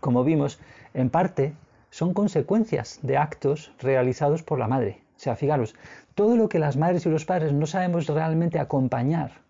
como 0.00 0.24
vimos, 0.24 0.60
en 0.94 1.10
parte 1.10 1.54
son 1.90 2.14
consecuencias 2.14 3.00
de 3.02 3.16
actos 3.16 3.72
realizados 3.78 4.42
por 4.42 4.58
la 4.58 4.68
madre. 4.68 5.02
O 5.16 5.18
sea, 5.18 5.36
fijaros, 5.36 5.74
todo 6.14 6.36
lo 6.36 6.48
que 6.48 6.58
las 6.58 6.76
madres 6.76 7.04
y 7.04 7.10
los 7.10 7.24
padres 7.24 7.52
no 7.52 7.66
sabemos 7.66 8.06
realmente 8.06 8.58
acompañar 8.58 9.42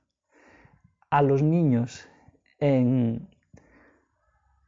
a 1.11 1.23
los 1.23 1.43
niños 1.43 2.09
en, 2.59 3.29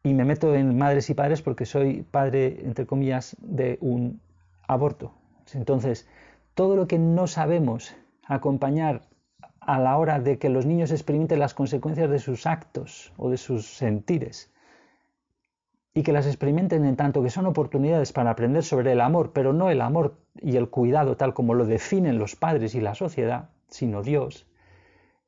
y 0.02 0.14
me 0.14 0.24
meto 0.24 0.54
en 0.54 0.76
madres 0.76 1.10
y 1.10 1.14
padres 1.14 1.42
porque 1.42 1.66
soy 1.66 2.02
padre, 2.02 2.60
entre 2.64 2.86
comillas, 2.86 3.36
de 3.40 3.78
un 3.80 4.20
aborto. 4.66 5.12
Entonces, 5.54 6.08
todo 6.54 6.76
lo 6.76 6.86
que 6.88 6.98
no 6.98 7.26
sabemos 7.26 7.94
acompañar 8.26 9.02
a 9.60 9.78
la 9.78 9.96
hora 9.96 10.18
de 10.18 10.38
que 10.38 10.48
los 10.48 10.66
niños 10.66 10.90
experimenten 10.90 11.38
las 11.38 11.54
consecuencias 11.54 12.10
de 12.10 12.18
sus 12.18 12.46
actos 12.46 13.12
o 13.16 13.30
de 13.30 13.36
sus 13.36 13.66
sentires 13.66 14.50
y 15.94 16.02
que 16.02 16.12
las 16.12 16.26
experimenten 16.26 16.84
en 16.84 16.96
tanto 16.96 17.22
que 17.22 17.30
son 17.30 17.46
oportunidades 17.46 18.12
para 18.12 18.30
aprender 18.30 18.64
sobre 18.64 18.92
el 18.92 19.00
amor, 19.00 19.32
pero 19.32 19.52
no 19.52 19.70
el 19.70 19.80
amor 19.80 20.16
y 20.40 20.56
el 20.56 20.68
cuidado 20.68 21.16
tal 21.16 21.34
como 21.34 21.54
lo 21.54 21.66
definen 21.66 22.18
los 22.18 22.34
padres 22.34 22.74
y 22.74 22.80
la 22.80 22.94
sociedad, 22.94 23.50
sino 23.68 24.02
Dios, 24.02 24.46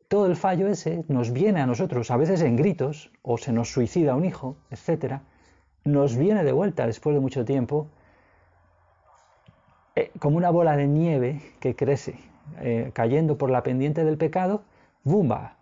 todo 0.09 0.27
el 0.27 0.37
fallo 0.37 0.69
ese 0.69 1.05
nos 1.09 1.33
viene 1.33 1.61
a 1.61 1.67
nosotros, 1.67 2.11
a 2.11 2.17
veces 2.17 2.43
en 2.43 2.57
gritos, 2.57 3.11
o 3.23 3.39
se 3.39 3.53
nos 3.53 3.73
suicida 3.73 4.15
un 4.15 4.25
hijo, 4.25 4.57
etc., 4.71 5.21
nos 5.85 6.17
viene 6.17 6.45
de 6.45 6.53
vuelta 6.53 6.87
después 6.87 7.15
de 7.15 7.21
mucho 7.21 7.45
tiempo, 7.45 7.89
eh, 9.97 10.11
como 10.19 10.37
una 10.37 10.51
bola 10.51 10.77
de 10.77 10.87
nieve 10.87 11.41
que 11.61 11.77
crece, 11.77 12.19
eh, 12.61 12.91
cayendo 12.95 13.39
por 13.39 13.51
la 13.51 13.63
pendiente 13.63 14.05
del 14.05 14.17
pecado, 14.17 14.63
¡bumba! 15.05 15.57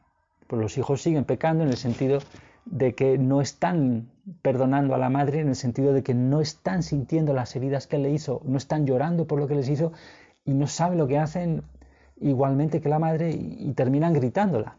Pues 0.46 0.60
los 0.60 0.78
hijos 0.78 1.02
siguen 1.02 1.24
pecando 1.24 1.64
en 1.64 1.70
el 1.70 1.76
sentido 1.76 2.20
de 2.64 2.94
que 2.94 3.18
no 3.18 3.40
están 3.40 4.08
perdonando 4.42 4.94
a 4.94 4.98
la 4.98 5.10
madre 5.10 5.40
en 5.40 5.48
el 5.48 5.56
sentido 5.56 5.92
de 5.92 6.02
que 6.02 6.14
no 6.14 6.40
están 6.40 6.82
sintiendo 6.82 7.32
las 7.32 7.56
heridas 7.56 7.86
que 7.86 7.98
le 7.98 8.10
hizo, 8.10 8.40
no 8.44 8.56
están 8.56 8.86
llorando 8.86 9.26
por 9.26 9.38
lo 9.38 9.48
que 9.48 9.54
les 9.54 9.68
hizo 9.68 9.92
y 10.44 10.54
no 10.54 10.66
saben 10.66 10.98
lo 10.98 11.08
que 11.08 11.18
hacen 11.18 11.62
igualmente 12.22 12.80
que 12.80 12.88
la 12.88 12.98
madre 12.98 13.30
y, 13.30 13.72
terminan 13.74 14.12
gritándola. 14.12 14.78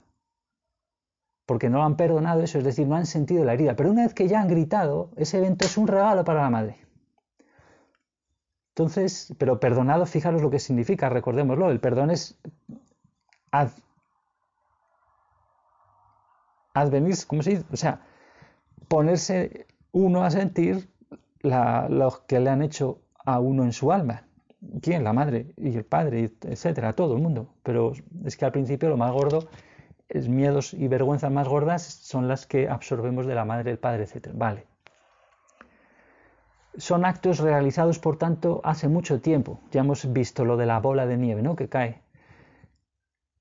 Porque 1.46 1.70
no 1.70 1.80
lo 1.80 1.84
han 1.84 1.98
perdonado 1.98 2.42
eso, 2.42 2.58
es 2.58 2.64
decir, 2.64 2.88
no 2.88 2.96
han 2.96 3.06
sentido 3.06 3.44
la 3.44 3.54
herida. 3.54 3.76
Pero 3.76 3.92
una 3.92 4.04
vez 4.04 4.14
que 4.14 4.28
ya 4.28 4.42
han 4.42 4.48
gritado, 4.48 5.12
ese 5.18 5.38
evento 5.38 5.66
es 5.66 5.78
un 5.78 5.88
regalo 5.88 6.24
para 6.24 6.42
la 6.42 6.50
madre. 6.50 6.78
Entonces, 8.70 9.34
pero 9.38 9.60
perdonado, 9.60 10.06
fijaros 10.06 10.42
lo 10.42 10.50
que 10.50 10.60
significa, 10.60 11.10
recordémoslo, 11.10 11.70
el 11.70 11.80
perdón 11.80 12.10
es 12.12 12.40
advenir, 16.74 17.16
¿cómo 17.28 17.44
se 17.44 17.52
dice? 17.52 17.66
O 17.72 17.76
sea, 17.76 18.02
ponerse 18.88 19.68
uno 19.92 20.24
a 20.24 20.32
sentir 20.32 20.90
lo 21.44 22.24
que 22.26 22.40
le 22.40 22.50
han 22.50 22.64
hecho 22.64 23.02
a 23.26 23.40
uno 23.40 23.64
en 23.64 23.74
su 23.74 23.92
alma. 23.92 24.24
¿Quién? 24.82 25.04
La 25.04 25.14
madre 25.14 25.54
y 25.58 25.76
el 25.76 25.86
padre, 25.86 26.32
etcétera, 26.42 26.94
todo 26.94 27.16
el 27.16 27.22
mundo. 27.22 27.56
Pero 27.64 27.94
es 28.26 28.38
que 28.38 28.46
al 28.46 28.52
principio 28.52 28.90
lo 28.90 28.98
más 28.98 29.12
gordo, 29.12 29.48
es 30.10 30.30
miedos 30.30 30.74
y 30.74 30.88
vergüenzas 30.88 31.32
más 31.32 31.48
gordas 31.48 31.84
son 31.84 32.28
las 32.28 32.46
que 32.46 32.70
absorbemos 32.70 33.26
de 33.26 33.36
la 33.36 33.46
madre, 33.46 33.72
el 33.72 33.80
padre, 33.80 34.04
etcétera. 34.04 34.36
Vale. 34.38 34.66
Son 36.78 37.06
actos 37.06 37.40
realizados, 37.40 38.00
por 38.00 38.18
tanto, 38.18 38.62
hace 38.64 38.88
mucho 38.88 39.22
tiempo. 39.22 39.60
Ya 39.72 39.82
hemos 39.82 40.12
visto 40.12 40.46
lo 40.46 40.58
de 40.58 40.66
la 40.66 40.80
bola 40.80 41.06
de 41.06 41.18
nieve, 41.18 41.42
¿no? 41.42 41.56
Que 41.56 41.70
cae. 41.70 42.02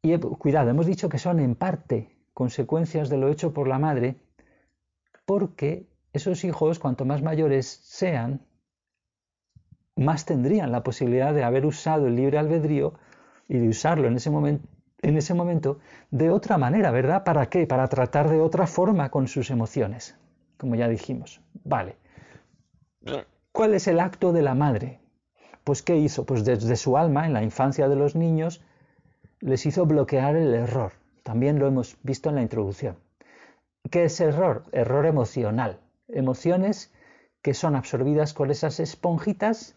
Y 0.02 0.18
cuidado, 0.18 0.70
hemos 0.70 0.86
dicho 0.86 1.08
que 1.08 1.18
son 1.18 1.40
en 1.40 1.54
parte 1.54 2.18
consecuencias 2.34 3.08
de 3.08 3.18
lo 3.18 3.28
hecho 3.28 3.52
por 3.52 3.68
la 3.68 3.78
madre, 3.78 4.16
porque 5.24 5.88
esos 6.12 6.44
hijos, 6.44 6.78
cuanto 6.78 7.04
más 7.04 7.22
mayores 7.22 7.66
sean, 7.84 8.44
más 9.96 10.24
tendrían 10.24 10.72
la 10.72 10.82
posibilidad 10.82 11.34
de 11.34 11.44
haber 11.44 11.66
usado 11.66 12.06
el 12.06 12.16
libre 12.16 12.38
albedrío 12.38 12.94
y 13.48 13.58
de 13.58 13.68
usarlo 13.68 14.08
en 14.08 14.16
ese 14.16 14.30
momento 14.30 14.66
en 15.02 15.16
ese 15.16 15.34
momento 15.34 15.80
de 16.10 16.30
otra 16.30 16.58
manera, 16.58 16.90
¿verdad? 16.92 17.24
¿Para 17.24 17.46
qué? 17.46 17.66
Para 17.66 17.88
tratar 17.88 18.30
de 18.30 18.40
otra 18.40 18.66
forma 18.66 19.10
con 19.10 19.26
sus 19.26 19.50
emociones, 19.50 20.16
como 20.56 20.76
ya 20.76 20.88
dijimos. 20.88 21.40
Vale. 21.64 21.96
¿Cuál 23.50 23.74
es 23.74 23.88
el 23.88 23.98
acto 23.98 24.32
de 24.32 24.42
la 24.42 24.54
madre? 24.54 25.00
Pues 25.64 25.82
¿qué 25.82 25.96
hizo? 25.96 26.24
Pues 26.24 26.44
desde 26.44 26.76
su 26.76 26.96
alma, 26.96 27.26
en 27.26 27.32
la 27.32 27.42
infancia 27.42 27.88
de 27.88 27.96
los 27.96 28.14
niños, 28.14 28.62
les 29.40 29.66
hizo 29.66 29.86
bloquear 29.86 30.36
el 30.36 30.54
error. 30.54 30.92
También 31.24 31.58
lo 31.58 31.66
hemos 31.66 31.96
visto 32.02 32.28
en 32.28 32.36
la 32.36 32.42
introducción. 32.42 32.96
¿Qué 33.90 34.04
es 34.04 34.20
error? 34.20 34.64
Error 34.70 35.06
emocional. 35.06 35.80
Emociones 36.08 36.92
que 37.42 37.54
son 37.54 37.74
absorbidas 37.74 38.34
con 38.34 38.52
esas 38.52 38.78
esponjitas, 38.78 39.74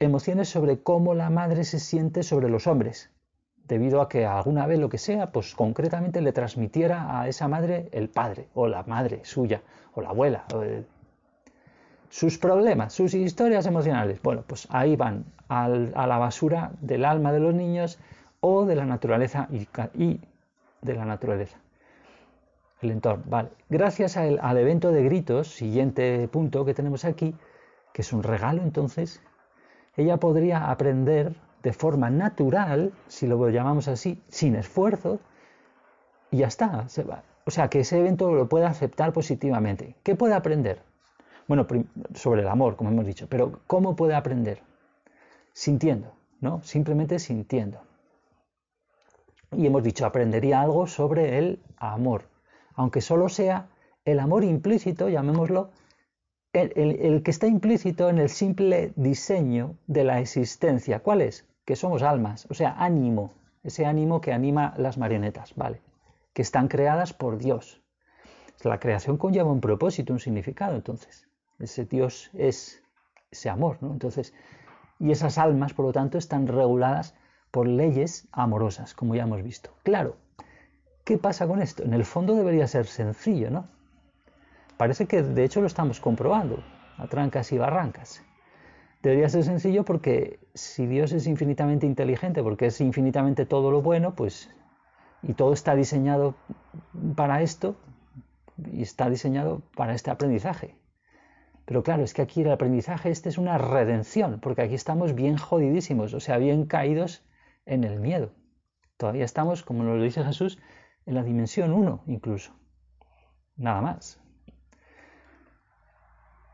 emociones 0.00 0.48
sobre 0.48 0.80
cómo 0.80 1.14
la 1.14 1.28
madre 1.28 1.64
se 1.64 1.80
siente 1.80 2.22
sobre 2.22 2.48
los 2.48 2.68
hombres, 2.68 3.10
debido 3.66 4.00
a 4.00 4.08
que 4.08 4.26
alguna 4.26 4.66
vez 4.66 4.78
lo 4.78 4.88
que 4.88 4.98
sea, 4.98 5.32
pues 5.32 5.54
concretamente 5.54 6.20
le 6.20 6.32
transmitiera 6.32 7.20
a 7.20 7.28
esa 7.28 7.48
madre 7.48 7.88
el 7.92 8.08
padre, 8.08 8.48
o 8.54 8.68
la 8.68 8.84
madre 8.84 9.20
suya, 9.24 9.60
o 9.94 10.00
la 10.00 10.10
abuela, 10.10 10.44
sus 12.10 12.38
problemas, 12.38 12.92
sus 12.92 13.12
historias 13.12 13.66
emocionales. 13.66 14.22
Bueno, 14.22 14.44
pues 14.46 14.68
ahí 14.70 14.94
van 14.94 15.24
a 15.48 15.68
la 15.68 16.18
basura 16.18 16.70
del 16.80 17.04
alma 17.04 17.32
de 17.32 17.40
los 17.40 17.54
niños 17.54 17.98
o 18.40 18.64
de 18.64 18.76
la 18.76 18.86
naturaleza 18.86 19.48
y 19.94 20.20
de 20.80 20.94
la 20.94 21.04
naturaleza. 21.04 21.58
El 22.80 22.92
entorno, 22.92 23.24
vale. 23.26 23.48
Gracias 23.68 24.16
al 24.16 24.58
evento 24.58 24.92
de 24.92 25.02
gritos, 25.02 25.48
siguiente 25.48 26.28
punto 26.28 26.64
que 26.64 26.72
tenemos 26.72 27.04
aquí, 27.04 27.34
que 27.92 28.02
es 28.02 28.12
un 28.12 28.22
regalo 28.22 28.62
entonces, 28.62 29.20
ella 29.98 30.16
podría 30.16 30.70
aprender 30.70 31.34
de 31.62 31.72
forma 31.72 32.08
natural, 32.08 32.92
si 33.08 33.26
lo 33.26 33.48
llamamos 33.50 33.88
así, 33.88 34.22
sin 34.28 34.54
esfuerzo, 34.54 35.20
y 36.30 36.38
ya 36.38 36.46
está. 36.46 36.88
Se 36.88 37.04
va. 37.04 37.22
O 37.44 37.50
sea, 37.50 37.68
que 37.68 37.80
ese 37.80 37.98
evento 37.98 38.32
lo 38.32 38.48
puede 38.48 38.64
aceptar 38.64 39.12
positivamente. 39.12 39.96
¿Qué 40.02 40.14
puede 40.14 40.34
aprender? 40.34 40.82
Bueno, 41.46 41.66
sobre 42.14 42.42
el 42.42 42.48
amor, 42.48 42.76
como 42.76 42.90
hemos 42.90 43.06
dicho, 43.06 43.26
pero 43.28 43.60
¿cómo 43.66 43.96
puede 43.96 44.14
aprender? 44.14 44.62
Sintiendo, 45.52 46.12
¿no? 46.40 46.62
Simplemente 46.62 47.18
sintiendo 47.18 47.80
y 49.52 49.66
hemos 49.66 49.82
dicho, 49.82 50.04
aprendería 50.04 50.60
algo 50.60 50.86
sobre 50.86 51.38
el 51.38 51.62
amor, 51.76 52.28
aunque 52.74 53.00
solo 53.00 53.28
sea 53.28 53.68
el 54.04 54.20
amor 54.20 54.44
implícito, 54.44 55.08
llamémoslo, 55.08 55.70
el, 56.52 57.22
que 57.22 57.30
está 57.30 57.46
implícito 57.46 58.08
en 58.08 58.18
el 58.18 58.28
simple 58.28 58.92
diseño 58.96 59.76
de 59.86 60.04
la 60.04 60.20
existencia. 60.20 61.00
¿Cuál 61.00 61.20
es? 61.20 61.46
Que 61.64 61.76
somos 61.76 62.02
almas, 62.02 62.46
o 62.50 62.54
sea, 62.54 62.74
ánimo, 62.78 63.32
ese 63.62 63.84
ánimo 63.84 64.20
que 64.20 64.32
anima 64.32 64.74
las 64.78 64.98
marionetas, 64.98 65.54
¿vale? 65.56 65.80
Que 66.32 66.42
están 66.42 66.68
creadas 66.68 67.12
por 67.12 67.38
Dios. 67.38 67.82
La 68.64 68.80
creación 68.80 69.18
conlleva 69.18 69.52
un 69.52 69.60
propósito, 69.60 70.12
un 70.12 70.20
significado, 70.20 70.74
entonces. 70.74 71.28
Ese 71.58 71.84
Dios 71.84 72.30
es 72.34 72.82
ese 73.30 73.50
amor, 73.50 73.78
¿no? 73.80 73.92
Entonces, 73.92 74.32
y 74.98 75.10
esas 75.10 75.38
almas, 75.38 75.74
por 75.74 75.84
lo 75.84 75.92
tanto, 75.92 76.18
están 76.18 76.46
reguladas 76.46 77.14
por 77.50 77.68
leyes 77.68 78.28
amorosas, 78.32 78.94
como 78.94 79.14
ya 79.14 79.22
hemos 79.22 79.42
visto. 79.42 79.70
Claro, 79.82 80.16
¿qué 81.04 81.18
pasa 81.18 81.46
con 81.46 81.60
esto? 81.62 81.82
En 81.84 81.94
el 81.94 82.04
fondo 82.04 82.34
debería 82.34 82.66
ser 82.66 82.86
sencillo, 82.86 83.50
¿no? 83.50 83.68
Parece 84.78 85.06
que 85.06 85.22
de 85.22 85.44
hecho 85.44 85.60
lo 85.60 85.66
estamos 85.66 86.00
comprobando, 86.00 86.62
a 86.96 87.08
trancas 87.08 87.52
y 87.52 87.58
barrancas. 87.58 88.24
Debería 89.02 89.28
ser 89.28 89.44
sencillo 89.44 89.84
porque 89.84 90.40
si 90.54 90.86
Dios 90.86 91.12
es 91.12 91.26
infinitamente 91.26 91.86
inteligente, 91.86 92.42
porque 92.42 92.66
es 92.66 92.80
infinitamente 92.80 93.44
todo 93.44 93.70
lo 93.70 93.82
bueno, 93.82 94.14
pues 94.14 94.50
y 95.22 95.34
todo 95.34 95.52
está 95.52 95.74
diseñado 95.74 96.36
para 97.16 97.42
esto 97.42 97.76
y 98.72 98.82
está 98.82 99.10
diseñado 99.10 99.62
para 99.76 99.94
este 99.94 100.10
aprendizaje. 100.10 100.76
Pero 101.64 101.82
claro, 101.82 102.02
es 102.04 102.14
que 102.14 102.22
aquí 102.22 102.42
el 102.42 102.50
aprendizaje 102.50 103.10
este 103.10 103.28
es 103.28 103.36
una 103.36 103.58
redención, 103.58 104.38
porque 104.40 104.62
aquí 104.62 104.74
estamos 104.74 105.14
bien 105.14 105.36
jodidísimos, 105.36 106.14
o 106.14 106.20
sea, 106.20 106.38
bien 106.38 106.66
caídos 106.66 107.24
en 107.66 107.84
el 107.84 108.00
miedo. 108.00 108.32
Todavía 108.96 109.24
estamos, 109.24 109.64
como 109.64 109.82
nos 109.82 109.96
lo 109.96 110.02
dice 110.02 110.24
Jesús, 110.24 110.58
en 111.04 111.14
la 111.14 111.24
dimensión 111.24 111.72
1 111.72 112.04
incluso. 112.06 112.52
Nada 113.56 113.80
más. 113.80 114.20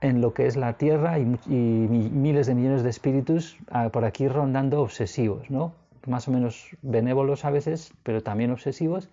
En 0.00 0.20
lo 0.20 0.35
que 0.35 0.46
es 0.46 0.57
la 0.57 0.74
tierra 0.74 1.18
y, 1.18 1.24
miles 1.24 2.46
de 2.46 2.54
millones 2.54 2.83
de 2.83 2.90
espíritus 2.90 3.57
ah, 3.70 3.88
por 3.90 4.04
aquí 4.04 4.28
rondando 4.28 4.83
obsesivos, 4.83 5.50
¿no? 5.50 5.72
Más 6.07 6.28
o 6.28 6.30
menos 6.30 6.76
benévolos 6.83 7.44
a 7.44 7.50
veces, 7.50 7.94
pero 8.02 8.22
también 8.22 8.50
obsesivos, 8.50 9.09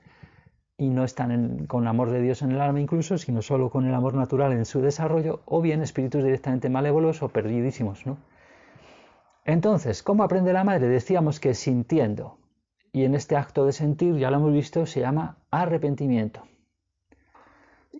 y 0.78 0.90
no 0.90 1.04
están 1.04 1.68
con 1.68 1.88
amor 1.88 2.10
de 2.10 2.22
Dios 2.22 2.42
en 2.42 2.52
el 2.52 2.60
alma 2.60 2.82
incluso, 2.82 3.18
sino 3.18 3.42
solo 3.42 3.70
con 3.70 3.86
el 3.86 3.94
amor 3.94 4.16
natural 4.16 4.52
en 4.52 4.66
su 4.66 4.82
desarrollo, 4.82 5.42
o 5.46 5.62
bien 5.62 5.82
espíritus 5.82 6.24
directamente 6.24 6.70
malévolos 6.70 7.22
o 7.22 7.30
perdidísimos, 7.30 8.06
¿no? 8.06 8.18
Entonces, 9.46 10.04
¿cómo 10.04 10.24
aprende 10.24 10.54
la 10.54 10.64
madre? 10.64 10.88
Decíamos 10.88 11.40
que 11.40 11.54
sintiendo. 11.54 12.38
Y 12.94 13.06
en 13.06 13.16
este 13.16 13.36
acto 13.36 13.66
de 13.66 13.72
sentir, 13.72 14.18
ya 14.18 14.30
lo 14.30 14.38
hemos 14.38 14.54
visto, 14.54 14.86
se 14.86 15.00
llama 15.00 15.38
arrepentimiento. 15.50 16.44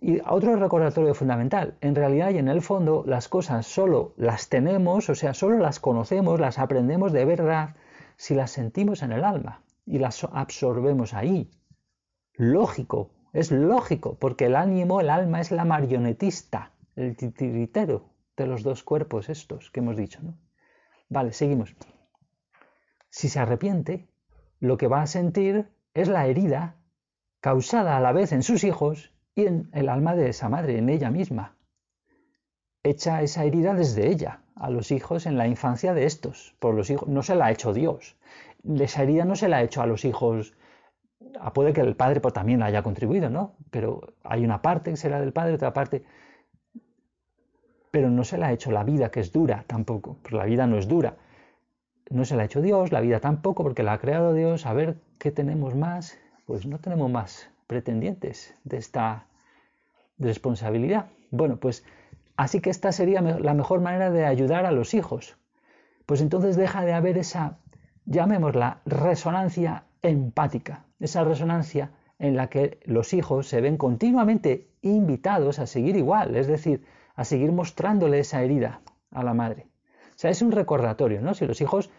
Y 0.04 0.20
otro 0.26 0.56
recordatorio 0.56 1.14
fundamental, 1.14 1.76
en 1.80 1.94
realidad 1.94 2.30
y 2.30 2.38
en 2.38 2.48
el 2.48 2.60
fondo 2.60 3.04
las 3.06 3.28
cosas 3.28 3.68
solo 3.68 4.14
las 4.16 4.48
tenemos, 4.48 5.08
o 5.08 5.14
sea, 5.14 5.32
solo 5.32 5.58
las 5.58 5.78
conocemos, 5.78 6.40
las 6.40 6.58
aprendemos 6.58 7.12
de 7.12 7.24
verdad 7.24 7.76
si 8.16 8.34
las 8.34 8.50
sentimos 8.50 9.04
en 9.04 9.12
el 9.12 9.22
alma 9.22 9.62
y 9.86 10.00
las 10.00 10.24
absorbemos 10.24 11.14
ahí. 11.14 11.52
Lógico, 12.32 13.12
es 13.32 13.52
lógico, 13.52 14.18
porque 14.18 14.46
el 14.46 14.56
ánimo, 14.56 15.00
el 15.00 15.08
alma 15.08 15.40
es 15.40 15.52
la 15.52 15.64
marionetista, 15.64 16.72
el 16.96 17.16
titiritero 17.16 18.10
de 18.36 18.48
los 18.48 18.64
dos 18.64 18.82
cuerpos 18.82 19.28
estos 19.28 19.70
que 19.70 19.78
hemos 19.78 19.96
dicho, 19.96 20.18
¿no? 20.20 20.36
Vale, 21.10 21.32
seguimos. 21.32 21.76
Si 23.08 23.28
se 23.28 23.38
arrepiente, 23.38 24.08
lo 24.58 24.78
que 24.78 24.88
va 24.88 25.02
a 25.02 25.06
sentir 25.06 25.70
es 25.94 26.08
la 26.08 26.26
herida 26.26 26.74
causada 27.40 27.96
a 27.96 28.00
la 28.00 28.10
vez 28.10 28.32
en 28.32 28.42
sus 28.42 28.64
hijos 28.64 29.11
y 29.34 29.46
en 29.46 29.68
el 29.72 29.88
alma 29.88 30.14
de 30.14 30.28
esa 30.28 30.48
madre, 30.48 30.78
en 30.78 30.88
ella 30.88 31.10
misma. 31.10 31.56
Echa 32.82 33.22
esa 33.22 33.44
herida 33.44 33.74
desde 33.74 34.08
ella 34.08 34.40
a 34.56 34.70
los 34.70 34.90
hijos 34.90 35.26
en 35.26 35.38
la 35.38 35.46
infancia 35.46 35.94
de 35.94 36.04
estos. 36.04 36.54
Por 36.58 36.74
los 36.74 36.90
hijos 36.90 37.08
no 37.08 37.22
se 37.22 37.34
la 37.34 37.46
ha 37.46 37.52
hecho 37.52 37.72
Dios. 37.72 38.16
Esa 38.64 39.02
herida 39.02 39.24
no 39.24 39.36
se 39.36 39.48
la 39.48 39.58
ha 39.58 39.62
hecho 39.62 39.82
a 39.82 39.86
los 39.86 40.04
hijos. 40.04 40.54
Ah, 41.40 41.52
puede 41.52 41.72
que 41.72 41.80
el 41.80 41.96
padre 41.96 42.20
pues, 42.20 42.34
también 42.34 42.62
haya 42.62 42.82
contribuido, 42.82 43.30
¿no? 43.30 43.54
Pero 43.70 44.14
hay 44.24 44.44
una 44.44 44.60
parte 44.60 44.90
que 44.90 44.96
será 44.96 45.20
del 45.20 45.32
padre, 45.32 45.54
otra 45.54 45.72
parte 45.72 46.04
pero 47.92 48.08
no 48.08 48.24
se 48.24 48.38
la 48.38 48.48
ha 48.48 48.52
hecho 48.52 48.72
la 48.72 48.84
vida, 48.84 49.10
que 49.10 49.20
es 49.20 49.32
dura 49.32 49.64
tampoco, 49.66 50.16
porque 50.22 50.36
la 50.36 50.46
vida 50.46 50.66
no 50.66 50.78
es 50.78 50.88
dura. 50.88 51.14
No 52.08 52.24
se 52.24 52.36
la 52.36 52.42
ha 52.42 52.46
hecho 52.46 52.62
Dios, 52.62 52.90
la 52.90 53.02
vida 53.02 53.20
tampoco, 53.20 53.62
porque 53.62 53.82
la 53.82 53.92
ha 53.92 53.98
creado 53.98 54.32
Dios. 54.32 54.64
A 54.64 54.72
ver 54.72 54.96
qué 55.18 55.30
tenemos 55.30 55.74
más. 55.74 56.18
Pues 56.46 56.66
no 56.66 56.78
tenemos 56.78 57.10
más 57.10 57.51
pretendientes 57.72 58.54
de 58.64 58.76
esta, 58.76 59.26
responsabilidad. 60.18 61.06
Bueno, 61.30 61.56
pues 61.56 61.84
así 62.36 62.60
que 62.60 62.70
esta 62.70 62.92
sería 62.92 63.20
la 63.20 63.54
mejor 63.54 63.80
manera 63.80 64.10
de 64.10 64.26
ayudar 64.26 64.66
a 64.66 64.72
los 64.72 64.94
hijos. 64.94 65.36
Pues 66.06 66.20
entonces 66.20 66.56
deja 66.56 66.84
de 66.84 66.92
haber 66.92 67.18
esa, 67.18 67.58
llamémosla, 68.04 68.80
resonancia 68.84 69.84
empática, 70.02 70.84
esa 71.00 71.24
resonancia 71.24 71.90
en 72.18 72.36
la 72.36 72.48
que 72.48 72.80
los 72.84 73.14
hijos 73.14 73.48
se 73.48 73.60
ven 73.60 73.76
continuamente 73.76 74.68
invitados 74.82 75.58
a 75.58 75.66
seguir 75.66 75.96
igual, 75.96 76.36
es 76.36 76.46
decir, 76.46 76.84
a 77.14 77.24
seguir 77.24 77.52
mostrándole 77.52 78.18
esa 78.18 78.42
herida 78.42 78.80
a 79.10 79.22
la 79.22 79.34
madre. 79.34 79.66
O 80.10 80.18
sea, 80.22 80.30
es 80.30 80.42
un 80.42 80.52
recordatorio, 80.52 81.20
¿no? 81.20 81.34
Si 81.34 81.46
los 81.46 81.60
hijos, 81.60 81.90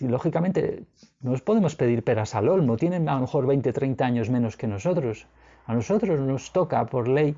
lógicamente, 0.00 0.84
no 1.20 1.32
os 1.32 1.42
podemos 1.42 1.74
pedir 1.76 2.04
peras 2.04 2.34
al 2.34 2.48
olmo, 2.48 2.76
tienen 2.76 3.08
a 3.08 3.14
lo 3.14 3.20
mejor 3.22 3.46
20, 3.46 3.72
30 3.72 4.04
años 4.04 4.30
menos 4.30 4.56
que 4.56 4.66
nosotros. 4.66 5.26
A 5.66 5.74
nosotros 5.74 6.20
nos 6.20 6.52
toca, 6.52 6.86
por 6.86 7.08
ley, 7.08 7.36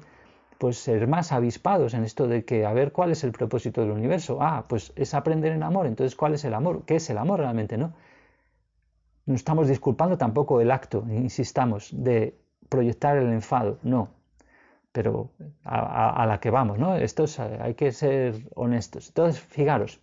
pues 0.59 0.79
ser 0.79 1.07
más 1.07 1.33
avispados 1.33 1.95
en 1.95 2.05
esto 2.05 2.29
de 2.29 2.45
que 2.45 2.67
a 2.67 2.73
ver 2.73 2.93
cuál 2.93 3.11
es 3.13 3.25
el 3.25 3.33
propósito 3.33 3.81
del 3.81 3.93
universo. 3.93 4.39
Ah, 4.41 4.67
pues 4.69 4.93
es 4.95 5.15
aprender 5.15 5.53
en 5.53 5.63
amor. 5.63 5.87
Entonces, 5.87 6.15
¿cuál 6.15 6.35
es 6.35 6.45
el 6.45 6.55
amor? 6.55 6.85
¿Qué 6.85 6.97
es 6.97 7.09
el 7.09 7.19
amor 7.19 7.41
realmente, 7.41 7.79
no? 7.79 7.95
No 9.25 9.35
estamos 9.35 9.69
disculpando 9.69 10.19
tampoco 10.19 10.61
el 10.61 10.71
acto, 10.71 11.05
insistamos, 11.09 11.91
de 11.93 12.39
proyectar 12.69 13.17
el 13.17 13.33
enfado, 13.33 13.79
no. 13.83 14.11
Pero 14.93 15.31
a, 15.65 16.27
la 16.27 16.41
que 16.41 16.51
vamos, 16.51 16.79
¿no? 16.79 16.97
Esto 16.97 17.25
hay 17.61 17.75
que 17.75 17.93
ser 17.93 18.35
honestos. 18.55 19.09
Entonces, 19.09 19.41
fijaros, 19.41 20.01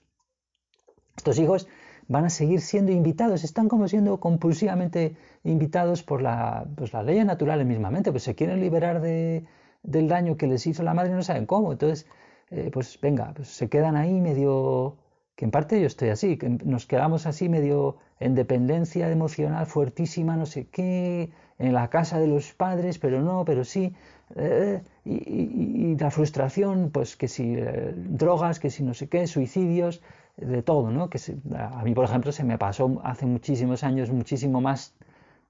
estos 1.17 1.37
hijos 1.39 1.67
van 2.07 2.25
a 2.25 2.29
seguir 2.29 2.61
siendo 2.61 2.91
invitados, 2.91 3.43
están 3.43 3.67
como 3.67 3.87
siendo 3.87 4.19
compulsivamente 4.19 5.15
invitados 5.43 6.03
por 6.03 6.21
la, 6.21 6.65
pues, 6.75 6.93
las 6.93 7.05
leyes 7.05 7.25
naturales 7.25 7.67
mismamente, 7.67 8.11
pues 8.11 8.23
se 8.23 8.35
quieren 8.35 8.59
liberar 8.61 9.01
de, 9.01 9.45
del 9.83 10.07
daño 10.07 10.37
que 10.37 10.47
les 10.47 10.65
hizo 10.67 10.83
la 10.83 10.93
madre 10.93 11.11
y 11.11 11.15
no 11.15 11.23
saben 11.23 11.45
cómo. 11.45 11.71
Entonces, 11.71 12.07
eh, 12.49 12.69
pues 12.71 12.99
venga, 13.01 13.33
pues 13.35 13.49
se 13.49 13.69
quedan 13.69 13.95
ahí 13.95 14.21
medio, 14.21 14.97
que 15.35 15.45
en 15.45 15.51
parte 15.51 15.79
yo 15.81 15.87
estoy 15.87 16.09
así, 16.09 16.37
que 16.37 16.49
nos 16.49 16.85
quedamos 16.85 17.25
así 17.25 17.49
medio 17.49 17.97
en 18.19 18.35
dependencia 18.35 19.09
emocional 19.11 19.65
fuertísima, 19.65 20.35
no 20.35 20.45
sé 20.45 20.67
qué, 20.67 21.31
en 21.59 21.73
la 21.73 21.89
casa 21.89 22.19
de 22.19 22.27
los 22.27 22.53
padres, 22.53 22.99
pero 22.99 23.21
no, 23.21 23.43
pero 23.45 23.63
sí. 23.63 23.93
Eh, 24.35 24.81
y, 25.05 25.95
la 25.97 26.11
frustración, 26.11 26.91
pues 26.91 27.15
que 27.15 27.27
si 27.27 27.55
eh, 27.55 27.93
drogas, 27.95 28.59
que 28.59 28.69
si 28.69 28.83
no 28.83 28.93
sé 28.93 29.07
qué, 29.07 29.25
suicidios, 29.25 30.01
de 30.37 30.61
todo, 30.61 30.91
¿no? 30.91 31.09
Que 31.09 31.19
a 31.57 31.83
mí, 31.83 31.93
por 31.93 32.05
ejemplo, 32.05 32.31
se 32.31 32.43
me 32.43 32.57
pasó 32.57 33.01
hace 33.03 33.25
muchísimos 33.25 33.83
años 33.83 34.11
muchísimo 34.11 34.61
más 34.61 34.93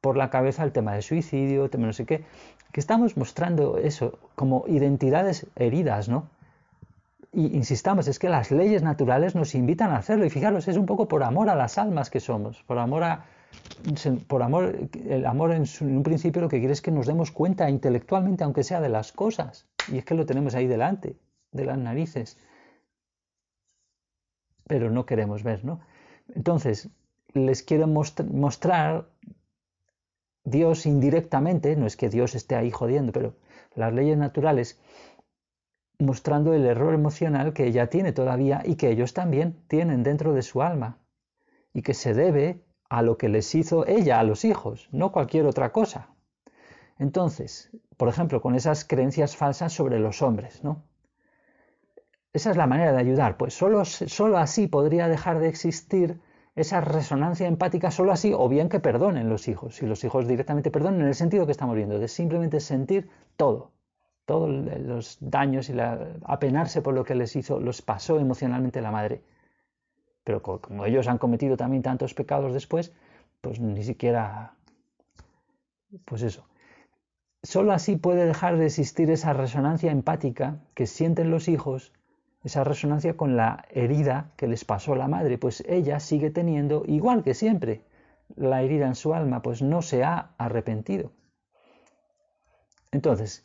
por 0.02 0.16
la 0.16 0.30
cabeza 0.30 0.64
el 0.64 0.72
tema 0.72 0.94
de 0.94 1.02
suicidio, 1.02 1.66
el 1.66 1.70
tema 1.70 1.88
no 1.88 1.94
sé 1.94 2.06
qué, 2.06 2.24
que 2.72 2.80
estamos 2.80 3.18
mostrando 3.18 3.78
eso 3.78 4.20
como 4.36 4.64
identidades 4.68 5.48
heridas, 5.56 6.08
¿no? 6.08 6.30
Y 7.34 7.56
insistamos, 7.56 8.08
es 8.08 8.20
que 8.20 8.30
las 8.30 8.52
leyes 8.52 8.84
naturales 8.84 9.36
nos 9.36 9.54
invitan 9.54 9.92
a 9.92 9.98
hacerlo 9.98 10.26
y 10.26 10.30
fijaros, 10.30 10.68
es 10.68 10.78
un 10.78 10.86
poco 10.86 11.08
por 11.08 11.24
amor 11.24 11.50
a 11.50 11.56
las 11.56 11.78
almas 11.78 12.10
que 12.10 12.20
somos, 12.20 12.64
por 12.64 12.80
amor 12.80 13.04
a, 13.04 13.26
por 14.28 14.44
amor, 14.44 14.90
el 15.08 15.26
amor 15.26 15.52
en, 15.52 15.66
un 15.82 16.04
principio 16.04 16.42
lo 16.42 16.50
que 16.50 16.60
quiere 16.60 16.74
es 16.74 16.82
que 16.82 16.92
nos 16.92 17.06
demos 17.06 17.32
cuenta 17.32 17.70
intelectualmente, 17.70 18.44
aunque 18.44 18.64
sea 18.64 18.82
de 18.82 18.90
las 18.90 19.12
cosas, 19.12 19.68
y 19.92 19.98
es 19.98 20.06
que 20.06 20.16
lo 20.16 20.26
tenemos 20.26 20.56
ahí 20.56 20.68
delante, 20.68 21.16
de 21.52 21.66
las 21.66 21.78
narices, 21.78 22.38
pero 24.68 24.90
no 24.90 25.06
queremos 25.06 25.44
ver, 25.44 25.66
¿no? 25.66 25.80
Entonces, 26.34 26.90
les 27.34 27.64
quiero 27.64 27.88
mostrar 27.88 29.10
Dios 30.44 30.86
indirectamente, 30.86 31.76
no 31.76 31.86
es 31.86 31.98
que 31.98 32.10
Dios 32.10 32.36
esté 32.36 32.56
ahí 32.56 32.72
jodiendo, 32.72 33.12
pero 33.12 33.36
las 33.76 33.94
leyes 33.94 34.18
naturales 34.18 34.80
mostrando 36.00 36.54
el 36.54 36.66
error 36.66 36.94
emocional 36.94 37.54
que 37.54 37.66
ella 37.66 37.90
tiene 37.90 38.12
todavía 38.14 38.62
y 38.64 38.76
que 38.76 38.90
ellos 38.90 39.14
también 39.14 39.58
tienen 39.68 40.04
dentro 40.04 40.34
de 40.34 40.44
su 40.44 40.62
alma 40.62 41.00
y 41.74 41.82
que 41.82 41.94
se 41.94 42.14
debe 42.14 42.64
a 42.90 43.02
lo 43.02 43.18
que 43.18 43.30
les 43.30 43.54
hizo 43.56 43.86
ella 43.88 44.20
a 44.20 44.24
los 44.24 44.46
hijos, 44.46 44.88
no 44.92 45.12
cualquier 45.12 45.46
otra 45.46 45.72
cosa. 45.72 46.10
Entonces, 46.98 47.72
por 47.98 48.10
ejemplo, 48.10 48.42
con 48.42 48.56
esas 48.56 48.86
creencias 48.86 49.36
falsas 49.36 49.74
sobre 49.74 50.00
los 50.00 50.22
hombres, 50.22 50.64
¿no? 50.64 50.84
Esa 52.34 52.52
es 52.52 52.58
la 52.58 52.68
manera 52.68 52.92
de 52.92 53.00
ayudar, 53.00 53.38
pues 53.38 53.54
solo, 53.54 53.84
solo 53.86 54.38
así 54.38 54.68
podría 54.68 55.08
dejar 55.08 55.40
de 55.40 55.48
existir 55.48 56.20
esa 56.56 56.82
resonancia 56.82 57.48
empática 57.48 57.92
solo 57.92 58.12
así, 58.12 58.34
o 58.34 58.50
bien 58.50 58.68
que 58.68 58.80
perdonen 58.80 59.30
los 59.30 59.48
hijos, 59.48 59.76
si 59.76 59.86
los 59.86 60.04
hijos 60.04 60.28
directamente 60.28 60.72
perdonen 60.72 61.02
en 61.02 61.08
el 61.08 61.16
sentido 61.16 61.46
que 61.46 61.52
estamos 61.52 61.76
viendo, 61.76 62.00
de 62.00 62.08
simplemente 62.08 62.60
sentir 62.60 63.10
todo, 63.36 63.72
todos 64.26 64.50
los 64.50 65.18
daños 65.22 65.70
y 65.70 65.74
la, 65.74 66.16
apenarse 66.24 66.82
por 66.82 66.96
lo 66.96 67.04
que 67.04 67.14
les 67.14 67.36
hizo, 67.36 67.60
los 67.60 67.82
pasó 67.82 68.20
emocionalmente 68.20 68.82
la 68.82 68.92
madre. 68.92 69.22
Pero 70.24 70.42
como 70.42 70.86
ellos 70.86 71.08
han 71.08 71.20
cometido 71.20 71.58
también 71.58 71.84
tantos 71.84 72.14
pecados 72.14 72.54
después, 72.54 72.92
pues 73.40 73.60
ni 73.60 73.84
siquiera, 73.84 74.56
pues 76.06 76.24
eso. 76.24 76.46
Solo 77.44 77.72
así 77.72 77.96
puede 77.96 78.26
dejar 78.26 78.58
de 78.58 78.66
existir 78.66 79.10
esa 79.12 79.32
resonancia 79.32 79.92
empática 79.92 80.58
que 80.74 80.88
sienten 80.88 81.30
los 81.30 81.48
hijos 81.48 81.94
esa 82.48 82.64
resonancia 82.64 83.16
con 83.16 83.36
la 83.36 83.66
herida 83.70 84.32
que 84.38 84.48
les 84.48 84.64
pasó 84.64 84.96
la 84.96 85.08
madre, 85.08 85.38
pues 85.38 85.64
ella 85.68 86.00
sigue 86.00 86.32
teniendo, 86.32 86.84
igual 86.88 87.24
que 87.24 87.34
siempre, 87.34 87.82
la 88.36 88.62
herida 88.62 88.88
en 88.88 88.96
su 88.96 89.14
alma, 89.14 89.42
pues 89.42 89.62
no 89.62 89.82
se 89.82 90.04
ha 90.04 90.32
arrepentido. 90.38 91.12
Entonces, 92.92 93.44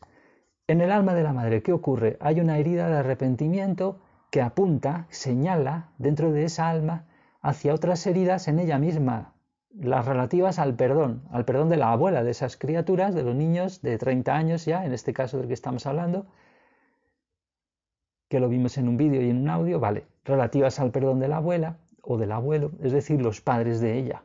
en 0.69 0.81
el 0.81 0.93
alma 0.93 1.15
de 1.15 1.25
la 1.25 1.33
madre, 1.33 1.63
¿qué 1.63 1.73
ocurre? 1.73 2.17
Hay 2.21 2.41
una 2.41 2.59
herida 2.59 2.89
de 2.89 2.97
arrepentimiento 2.97 4.01
que 4.31 4.41
apunta, 4.41 5.07
señala 5.11 5.91
dentro 5.99 6.31
de 6.31 6.45
esa 6.45 6.69
alma 6.69 7.07
hacia 7.41 7.75
otras 7.75 8.07
heridas 8.07 8.47
en 8.47 8.61
ella 8.61 8.79
misma, 8.79 9.35
las 9.75 10.07
relativas 10.07 10.61
al 10.61 10.75
perdón, 10.77 11.25
al 11.33 11.45
perdón 11.45 11.71
de 11.71 11.77
la 11.77 11.91
abuela 11.91 12.23
de 12.23 12.31
esas 12.31 12.57
criaturas, 12.57 13.15
de 13.17 13.25
los 13.25 13.35
niños 13.35 13.83
de 13.83 13.99
30 13.99 14.33
años 14.33 14.65
ya, 14.65 14.85
en 14.85 14.93
este 14.93 15.13
caso 15.13 15.39
del 15.39 15.49
que 15.49 15.55
estamos 15.55 15.87
hablando, 15.87 16.27
que 18.33 18.41
lo 18.41 18.49
vimos 18.49 18.79
en 18.79 18.89
un 18.89 18.97
vídeo 18.97 19.21
y 19.21 19.29
en 19.29 19.43
un 19.43 19.51
audio, 19.51 19.79
vale, 19.79 20.07
relativas 20.25 20.81
al 20.81 20.91
perdón 20.91 21.21
de 21.21 21.29
la 21.29 21.37
abuela 21.37 21.77
o 22.01 22.17
del 22.17 22.33
abuelo, 22.33 22.71
es 22.83 22.91
decir, 22.91 23.21
los 23.21 23.43
padres 23.43 23.79
de 23.83 23.99
ella, 23.99 24.23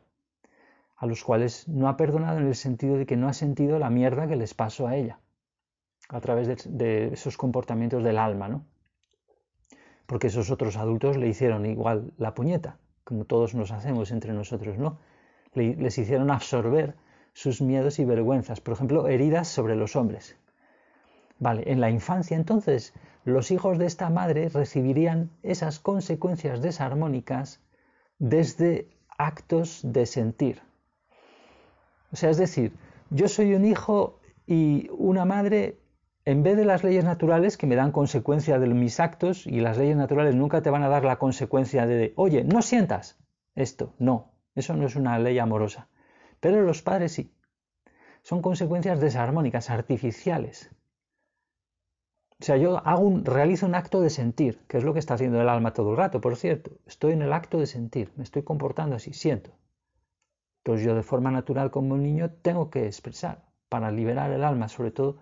a 0.95 1.05
los 1.05 1.25
cuales 1.25 1.67
no 1.67 1.89
ha 1.89 1.97
perdonado 1.97 2.39
en 2.39 2.47
el 2.47 2.55
sentido 2.55 2.95
de 2.95 3.05
que 3.05 3.17
no 3.17 3.27
ha 3.27 3.33
sentido 3.33 3.79
la 3.79 3.89
mierda 3.89 4.25
que 4.25 4.37
les 4.37 4.53
pasó 4.53 4.87
a 4.87 4.95
ella, 4.95 5.19
a 6.07 6.21
través 6.21 6.69
de, 6.69 7.07
esos 7.07 7.35
comportamientos 7.35 8.01
del 8.01 8.17
alma, 8.17 8.47
¿no? 8.47 8.63
Porque 10.05 10.27
esos 10.27 10.51
otros 10.51 10.77
adultos 10.77 11.17
le 11.17 11.27
hicieron 11.27 11.65
igual 11.65 12.13
la 12.17 12.33
puñeta, 12.33 12.77
como 13.03 13.25
todos 13.25 13.55
nos 13.55 13.71
hacemos 13.71 14.11
entre 14.11 14.31
nosotros, 14.31 14.77
¿no? 14.77 14.99
les 15.53 15.97
hicieron 15.97 16.31
absorber 16.31 16.95
sus 17.33 17.61
miedos 17.61 17.99
y 17.99 18.05
vergüenzas, 18.05 18.61
por 18.61 18.73
ejemplo, 18.73 19.09
heridas 19.09 19.49
sobre 19.49 19.75
los 19.75 19.97
hombres. 19.97 20.37
Vale, 21.39 21.71
en 21.71 21.79
la 21.81 21.89
infancia 21.89 22.35
entonces 22.35 22.93
los 23.23 23.51
hijos 23.51 23.77
de 23.77 23.85
esta 23.85 24.09
madre 24.09 24.49
recibirían 24.49 25.29
esas 25.43 25.79
consecuencias 25.79 26.61
desarmónicas 26.61 27.61
desde 28.19 28.87
actos 29.17 29.81
de 29.83 30.05
sentir. 30.05 30.61
O 32.11 32.15
sea, 32.15 32.29
es 32.29 32.37
decir, 32.37 32.73
yo 33.09 33.27
soy 33.27 33.53
un 33.53 33.65
hijo 33.65 34.19
y 34.45 34.89
una 34.97 35.25
madre, 35.25 35.77
en 36.23 36.41
vez 36.41 36.55
de 36.55 36.65
las 36.65 36.83
leyes 36.83 37.03
naturales 37.03 37.57
que 37.57 37.67
me 37.67 37.75
dan 37.75 37.91
consecuencia 37.91 38.59
de 38.59 38.67
mis 38.67 38.99
actos, 38.99 39.45
y 39.45 39.59
las 39.59 39.77
leyes 39.77 39.97
naturales 39.97 40.35
nunca 40.35 40.61
te 40.61 40.69
van 40.69 40.83
a 40.83 40.89
dar 40.89 41.03
la 41.03 41.17
consecuencia 41.17 41.85
de, 41.85 42.13
oye, 42.15 42.43
no 42.43 42.61
sientas 42.61 43.19
esto, 43.55 43.93
no, 43.99 44.31
eso 44.55 44.73
no 44.75 44.85
es 44.85 44.95
una 44.95 45.19
ley 45.19 45.37
amorosa. 45.37 45.89
Pero 46.39 46.61
los 46.61 46.81
padres 46.81 47.11
sí. 47.11 47.33
Son 48.21 48.41
consecuencias 48.41 48.99
desarmónicas, 48.99 49.69
artificiales. 49.69 50.69
O 52.39 52.43
sea, 52.45 52.57
yo 52.57 52.79
realizo 53.23 53.65
un 53.65 53.73
acto 53.73 53.99
de 53.99 54.11
sentir, 54.11 54.59
que 54.67 54.77
es 54.77 54.83
lo 54.83 54.93
que 54.93 54.99
está 54.99 55.15
haciendo 55.15 55.41
el 55.41 55.49
alma 55.49 55.73
todo 55.73 55.91
el 55.91 55.97
rato, 55.97 56.21
por 56.21 56.35
cierto. 56.35 56.71
Estoy 56.85 57.13
en 57.13 57.23
el 57.23 57.33
acto 57.33 57.59
de 57.59 57.65
sentir, 57.65 58.13
me 58.15 58.23
estoy 58.23 58.43
comportando 58.43 58.95
así, 58.95 59.13
siento. 59.13 59.51
Entonces 60.59 60.85
yo 60.85 60.95
de 60.95 61.01
forma 61.01 61.31
natural 61.31 61.71
como 61.71 61.95
un 61.95 62.03
niño 62.03 62.29
tengo 62.41 62.69
que 62.69 62.85
expresar 62.85 63.43
para 63.69 63.89
liberar 63.89 64.31
el 64.31 64.43
alma, 64.43 64.67
sobre 64.67 64.91
todo 64.91 65.17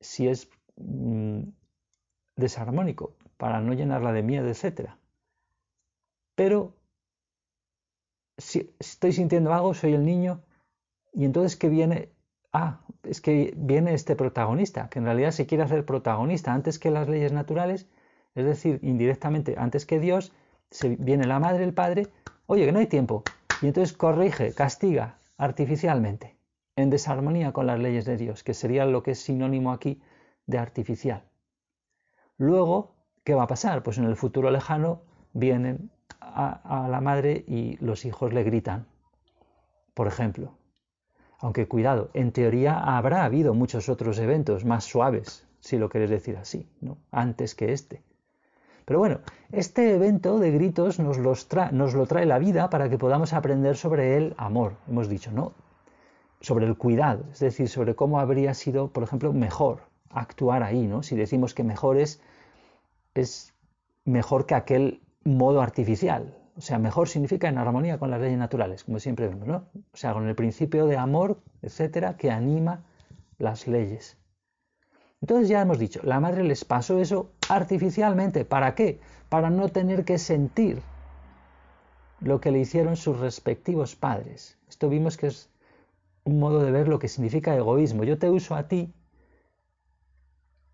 si 0.00 0.28
es 0.28 0.48
mm, 0.76 1.42
desarmónico, 2.36 3.14
para 3.36 3.60
no 3.60 3.74
llenarla 3.74 4.12
de 4.12 4.22
miedo, 4.22 4.48
etc. 4.48 4.92
Pero 6.34 6.74
si 8.38 8.74
estoy 8.78 9.12
sintiendo 9.12 9.52
algo, 9.52 9.74
soy 9.74 9.92
el 9.92 10.04
niño, 10.04 10.42
y 11.12 11.24
entonces 11.24 11.56
que 11.56 11.68
viene 11.68 12.10
ah, 12.52 12.86
es 13.02 13.20
que 13.20 13.52
viene 13.56 13.94
este 13.94 14.16
protagonista, 14.16 14.88
que 14.88 14.98
en 14.98 15.04
realidad 15.04 15.32
se 15.32 15.46
quiere 15.46 15.64
hacer 15.64 15.84
protagonista 15.84 16.52
antes 16.52 16.78
que 16.78 16.90
las 16.90 17.08
leyes 17.08 17.32
naturales, 17.32 17.88
es 18.34 18.44
decir, 18.44 18.78
indirectamente, 18.82 19.56
antes 19.58 19.86
que 19.86 19.98
Dios, 19.98 20.32
se, 20.70 20.96
viene 20.96 21.26
la 21.26 21.38
madre, 21.38 21.64
el 21.64 21.74
padre, 21.74 22.08
oye, 22.46 22.64
que 22.64 22.72
no 22.72 22.78
hay 22.78 22.86
tiempo, 22.86 23.24
y 23.60 23.66
entonces 23.66 23.96
corrige, 23.96 24.54
castiga 24.54 25.18
artificialmente, 25.36 26.36
en 26.76 26.90
desarmonía 26.90 27.52
con 27.52 27.66
las 27.66 27.78
leyes 27.78 28.04
de 28.04 28.16
Dios, 28.16 28.42
que 28.42 28.54
sería 28.54 28.86
lo 28.86 29.02
que 29.02 29.12
es 29.12 29.20
sinónimo 29.20 29.72
aquí 29.72 30.00
de 30.46 30.58
artificial. 30.58 31.24
Luego, 32.38 32.94
¿qué 33.24 33.34
va 33.34 33.44
a 33.44 33.48
pasar? 33.48 33.82
Pues 33.82 33.98
en 33.98 34.04
el 34.04 34.16
futuro 34.16 34.50
lejano 34.50 35.02
vienen 35.32 35.90
a, 36.20 36.84
a 36.84 36.88
la 36.88 37.00
madre 37.00 37.44
y 37.46 37.76
los 37.84 38.04
hijos 38.04 38.32
le 38.32 38.42
gritan, 38.44 38.86
por 39.94 40.06
ejemplo. 40.06 40.54
Aunque 41.42 41.66
cuidado, 41.66 42.08
en 42.14 42.30
teoría 42.30 42.78
habrá 42.78 43.24
habido 43.24 43.52
muchos 43.52 43.88
otros 43.88 44.20
eventos 44.20 44.64
más 44.64 44.84
suaves, 44.84 45.44
si 45.58 45.76
lo 45.76 45.88
quieres 45.88 46.08
decir 46.08 46.36
así, 46.36 46.68
¿no? 46.80 46.98
antes 47.10 47.56
que 47.56 47.72
este. 47.72 48.00
Pero 48.84 49.00
bueno, 49.00 49.18
este 49.50 49.92
evento 49.92 50.38
de 50.38 50.52
gritos 50.52 51.00
nos, 51.00 51.18
nos 51.18 51.94
lo 51.94 52.06
trae 52.06 52.26
la 52.26 52.38
vida 52.38 52.70
para 52.70 52.88
que 52.88 52.96
podamos 52.96 53.32
aprender 53.32 53.76
sobre 53.76 54.16
el 54.16 54.34
amor, 54.38 54.76
hemos 54.88 55.08
dicho, 55.08 55.32
¿no? 55.32 55.52
Sobre 56.40 56.64
el 56.66 56.76
cuidado, 56.76 57.24
es 57.32 57.40
decir, 57.40 57.68
sobre 57.68 57.96
cómo 57.96 58.20
habría 58.20 58.54
sido, 58.54 58.92
por 58.92 59.02
ejemplo, 59.02 59.32
mejor 59.32 59.80
actuar 60.10 60.62
ahí, 60.62 60.86
¿no? 60.86 61.02
Si 61.02 61.16
decimos 61.16 61.54
que 61.54 61.64
mejor 61.64 61.96
es, 61.96 62.20
es 63.14 63.52
mejor 64.04 64.46
que 64.46 64.54
aquel 64.54 65.00
modo 65.24 65.60
artificial. 65.60 66.36
O 66.56 66.60
sea, 66.60 66.78
mejor 66.78 67.08
significa 67.08 67.48
en 67.48 67.58
armonía 67.58 67.98
con 67.98 68.10
las 68.10 68.20
leyes 68.20 68.38
naturales, 68.38 68.84
como 68.84 68.98
siempre 68.98 69.28
vemos, 69.28 69.46
¿no? 69.46 69.68
O 69.92 69.96
sea, 69.96 70.12
con 70.12 70.28
el 70.28 70.34
principio 70.34 70.86
de 70.86 70.96
amor, 70.98 71.40
etcétera, 71.62 72.16
que 72.16 72.30
anima 72.30 72.84
las 73.38 73.66
leyes. 73.66 74.18
Entonces 75.22 75.48
ya 75.48 75.62
hemos 75.62 75.78
dicho, 75.78 76.00
la 76.02 76.20
madre 76.20 76.42
les 76.42 76.64
pasó 76.64 76.98
eso 76.98 77.30
artificialmente. 77.48 78.44
¿Para 78.44 78.74
qué? 78.74 79.00
Para 79.28 79.50
no 79.50 79.68
tener 79.68 80.04
que 80.04 80.18
sentir 80.18 80.82
lo 82.20 82.40
que 82.40 82.50
le 82.50 82.58
hicieron 82.58 82.96
sus 82.96 83.18
respectivos 83.18 83.96
padres. 83.96 84.58
Esto 84.68 84.88
vimos 84.88 85.16
que 85.16 85.28
es 85.28 85.48
un 86.24 86.38
modo 86.38 86.62
de 86.62 86.70
ver 86.70 86.88
lo 86.88 86.98
que 86.98 87.08
significa 87.08 87.56
egoísmo. 87.56 88.04
Yo 88.04 88.18
te 88.18 88.30
uso 88.30 88.54
a 88.54 88.68
ti 88.68 88.92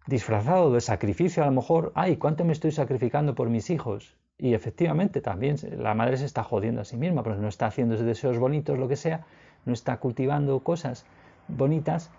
disfrazado 0.07 0.73
de 0.73 0.81
sacrificio 0.81 1.43
a 1.43 1.47
lo 1.47 1.53
mejor, 1.53 1.93
ay, 1.95 2.17
¿cuánto 2.17 2.45
me 2.45 2.53
estoy 2.53 2.73
sacrificando 2.73 3.35
por 3.35 3.51
mis 3.51 3.69
hijos? 3.71 4.17
Y 4.39 4.55
efectivamente 4.55 5.21
también 5.21 5.57
la 5.79 5.95
madre 5.95 6.17
se 6.17 6.25
está 6.25 6.45
jodiendo 6.45 6.81
a 6.81 6.85
sí 6.85 6.97
misma, 6.97 7.23
porque 7.23 7.41
no 7.41 7.49
está 7.49 7.67
haciendo 7.67 7.97
deseos 7.97 8.39
bonitos, 8.39 8.79
lo 8.79 8.87
que 8.89 8.97
sea, 8.97 9.27
no 9.65 9.73
está 9.73 9.99
cultivando 9.99 10.61
cosas 10.61 11.05
bonitas, 11.49 12.11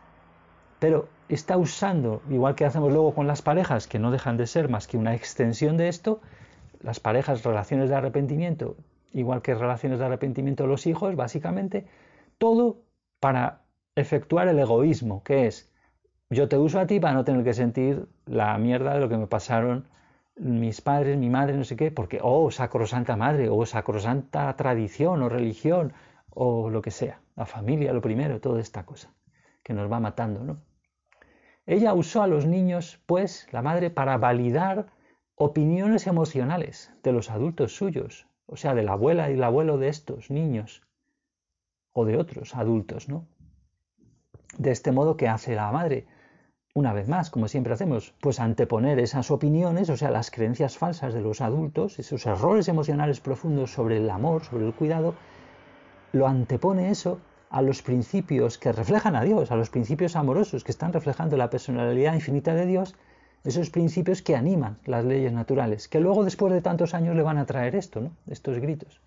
pero 0.80 1.08
está 1.30 1.58
usando, 1.58 2.22
igual 2.30 2.56
que 2.56 2.66
hacemos 2.66 2.92
luego 2.92 3.14
con 3.14 3.28
las 3.28 3.42
parejas, 3.42 3.88
que 3.88 4.00
no 4.00 4.12
dejan 4.12 4.38
de 4.38 4.48
ser 4.48 4.70
más 4.70 4.88
que 4.88 4.98
una 4.98 5.16
extensión 5.16 5.78
de 5.78 5.88
esto, 5.88 6.20
las 6.82 7.00
parejas, 7.00 7.44
relaciones 7.44 7.90
de 7.90 7.96
arrepentimiento, 7.96 8.76
igual 9.14 9.42
que 9.42 9.56
relaciones 9.56 10.00
de 10.00 10.06
arrepentimiento 10.06 10.68
los 10.68 10.88
hijos, 10.88 11.16
básicamente, 11.16 11.88
todo 12.38 12.82
para 13.20 13.62
efectuar 13.96 14.48
el 14.48 14.60
egoísmo, 14.60 15.24
que 15.24 15.48
es 15.48 15.72
yo 16.30 16.48
te 16.48 16.58
uso 16.58 16.80
a 16.80 16.86
ti 16.86 17.00
para 17.00 17.14
no 17.14 17.24
tener 17.24 17.44
que 17.44 17.54
sentir 17.54 18.08
la 18.26 18.58
mierda 18.58 18.94
de 18.94 19.00
lo 19.00 19.10
que 19.10 19.18
me 19.18 19.28
pasaron 19.28 19.88
mis 20.40 20.82
padres, 20.82 21.18
mi 21.18 21.30
madre, 21.30 21.58
no 21.58 21.64
sé 21.64 21.76
qué, 21.76 21.92
porque, 21.92 22.20
oh, 22.24 22.50
sacrosanta 22.50 23.16
madre, 23.16 23.50
o 23.50 23.66
sacrosanta 23.66 24.56
tradición 24.56 25.22
o 25.22 25.30
religión, 25.30 25.94
o 26.30 26.70
lo 26.70 26.82
que 26.82 26.92
sea, 26.92 27.22
la 27.36 27.46
familia, 27.46 27.94
lo 27.94 28.02
primero, 28.02 28.40
toda 28.40 28.62
esta 28.62 28.86
cosa 28.86 29.14
que 29.64 29.74
nos 29.74 29.92
va 29.92 30.00
matando, 30.00 30.44
¿no? 30.44 30.62
Ella 31.66 31.94
usó 31.94 32.24
a 32.24 32.28
los 32.28 32.46
niños, 32.46 33.02
pues, 33.06 33.48
la 33.52 33.62
madre, 33.62 33.90
para 33.92 34.18
validar 34.18 34.88
opiniones 35.36 36.08
emocionales 36.08 36.92
de 37.04 37.12
los 37.12 37.30
adultos 37.30 37.76
suyos, 37.76 38.28
o 38.46 38.56
sea, 38.56 38.74
de 38.74 38.84
la 38.84 38.94
abuela 38.94 39.30
y 39.30 39.34
el 39.34 39.44
abuelo 39.44 39.78
de 39.78 39.90
estos 39.90 40.32
niños, 40.32 40.82
o 41.92 42.06
de 42.06 42.18
otros 42.18 42.56
adultos, 42.56 43.10
¿no? 43.10 43.28
De 44.58 44.72
este 44.72 44.92
modo, 44.92 45.18
¿qué 45.18 45.28
hace 45.28 45.56
la 45.56 45.72
madre? 45.72 46.08
Una 46.74 46.94
vez 46.94 47.08
más, 47.08 47.30
como 47.30 47.48
siempre 47.48 47.74
hacemos, 47.74 48.14
pues 48.22 48.40
anteponer 48.40 49.00
esas 49.00 49.32
opiniones, 49.32 49.90
o 49.90 49.98
sea, 49.98 50.12
las 50.12 50.30
creencias 50.30 50.78
falsas 50.78 51.14
de 51.14 51.22
los 51.22 51.42
adultos, 51.42 52.00
esos 52.00 52.26
errores 52.26 52.68
emocionales 52.68 53.20
profundos 53.20 53.72
sobre 53.72 53.98
el 53.98 54.10
amor, 54.10 54.44
sobre 54.44 54.68
el 54.68 54.74
cuidado, 54.74 55.16
lo 56.12 56.28
antepone 56.28 56.90
eso 56.90 57.20
a 57.50 57.62
los 57.62 57.82
principios 57.82 58.58
que 58.58 58.72
reflejan 58.72 59.16
a 59.16 59.24
Dios, 59.24 59.52
a 59.52 59.56
los 59.56 59.70
principios 59.70 60.16
amorosos 60.16 60.64
que 60.64 60.72
están 60.72 60.94
reflejando 60.94 61.38
la 61.38 61.50
personalidad 61.50 62.14
infinita 62.14 62.54
de 62.54 62.68
Dios, 62.68 62.96
esos 63.44 63.70
principios 63.70 64.22
que 64.22 64.36
animan 64.36 64.78
las 64.86 65.06
leyes 65.06 65.34
naturales, 65.34 65.88
que 65.88 66.00
luego 66.00 66.24
después 66.24 66.54
de 66.54 66.62
tantos 66.62 66.94
años 66.94 67.16
le 67.16 67.24
van 67.24 67.38
a 67.38 67.46
traer 67.46 67.76
esto, 67.76 68.02
¿no? 68.02 68.12
estos 68.30 68.60
gritos. 68.60 69.00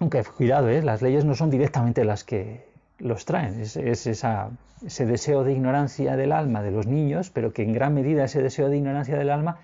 Aunque 0.00 0.24
cuidado, 0.24 0.68
¿eh? 0.68 0.82
las 0.82 1.00
leyes 1.00 1.24
no 1.24 1.34
son 1.34 1.48
directamente 1.48 2.04
las 2.04 2.24
que 2.24 2.73
los 3.04 3.26
traen. 3.26 3.60
Es, 3.60 3.76
ese 3.76 5.06
deseo 5.06 5.44
de 5.44 5.52
ignorancia 5.52 6.16
del 6.16 6.32
alma 6.32 6.62
de 6.62 6.70
los 6.70 6.86
niños, 6.86 7.30
pero 7.30 7.52
que 7.52 7.62
en 7.62 7.74
gran 7.74 7.92
medida 7.92 8.24
ese 8.24 8.42
deseo 8.42 8.70
de 8.70 8.78
ignorancia 8.78 9.16
del 9.16 9.30
alma 9.30 9.60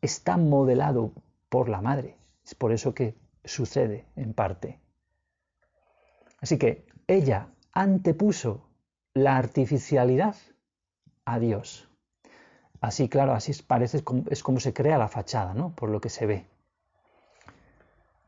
está 0.00 0.36
modelado 0.36 1.12
por 1.48 1.68
la 1.68 1.82
madre. 1.82 2.16
Es 2.44 2.54
por 2.54 2.72
eso 2.72 2.94
que 2.94 3.16
sucede 3.44 4.06
en 4.14 4.32
parte. 4.32 4.78
Así 6.40 6.56
que 6.56 6.86
ella 7.08 7.48
antepuso 7.72 8.68
la 9.12 9.36
artificialidad 9.36 10.36
a 11.24 11.40
Dios. 11.40 11.88
Así, 12.80 13.08
claro, 13.08 13.32
así 13.32 13.52
parece, 13.66 14.04
es 14.30 14.42
como 14.42 14.60
se 14.60 14.72
crea 14.72 14.98
la 14.98 15.08
fachada, 15.08 15.52
¿no? 15.52 15.74
Por 15.74 15.90
lo 15.90 16.00
que 16.00 16.10
se 16.10 16.26
ve. 16.26 16.46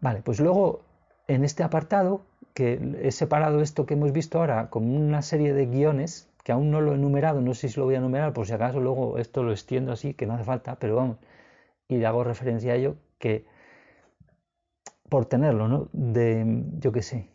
Vale, 0.00 0.22
pues 0.22 0.40
luego 0.40 0.80
en 1.28 1.44
este 1.44 1.62
apartado 1.62 2.22
que 2.56 2.80
he 3.02 3.12
separado 3.12 3.60
esto 3.60 3.84
que 3.84 3.92
hemos 3.92 4.12
visto 4.12 4.38
ahora 4.38 4.70
con 4.70 4.88
una 4.88 5.20
serie 5.20 5.52
de 5.52 5.66
guiones 5.66 6.30
que 6.42 6.52
aún 6.52 6.70
no 6.70 6.80
lo 6.80 6.92
he 6.92 6.94
enumerado, 6.94 7.42
no 7.42 7.52
sé 7.52 7.68
si 7.68 7.78
lo 7.78 7.84
voy 7.84 7.96
a 7.96 7.98
enumerar, 7.98 8.32
por 8.32 8.46
si 8.46 8.54
acaso 8.54 8.80
luego 8.80 9.18
esto 9.18 9.42
lo 9.42 9.52
extiendo 9.52 9.92
así, 9.92 10.14
que 10.14 10.24
no 10.24 10.32
hace 10.32 10.44
falta, 10.44 10.76
pero 10.76 10.96
vamos, 10.96 11.18
y 11.86 11.98
le 11.98 12.06
hago 12.06 12.24
referencia 12.24 12.72
a 12.72 12.76
ello, 12.76 12.96
que 13.18 13.44
por 15.10 15.26
tenerlo, 15.26 15.68
¿no? 15.68 15.90
De, 15.92 16.64
yo 16.78 16.92
qué 16.92 17.02
sé. 17.02 17.28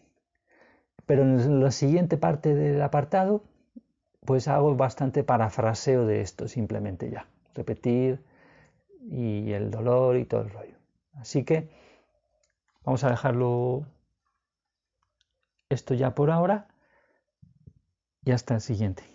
Pero 1.06 1.22
en 1.22 1.62
la 1.64 1.70
siguiente 1.70 2.18
parte 2.18 2.56
del 2.56 2.82
apartado, 2.82 3.44
pues 4.26 4.48
hago 4.48 4.76
bastante 4.76 5.24
parafraseo 5.24 6.08
de 6.08 6.22
esto, 6.22 6.48
simplemente 6.48 7.12
ya. 7.12 7.28
Repetir 7.54 8.24
y 9.08 9.52
el 9.52 9.70
dolor 9.70 10.18
y 10.18 10.26
todo 10.26 10.42
el 10.42 10.50
rollo. 10.50 10.76
Así 11.14 11.44
que 11.44 11.70
vamos 12.84 13.04
a 13.04 13.10
dejarlo 13.12 13.86
esto 15.74 15.94
ya 15.94 16.14
por 16.16 16.32
ahora 16.32 16.68
y 18.24 18.32
hasta 18.32 18.56
el 18.56 18.62
siguiente. 18.62 19.11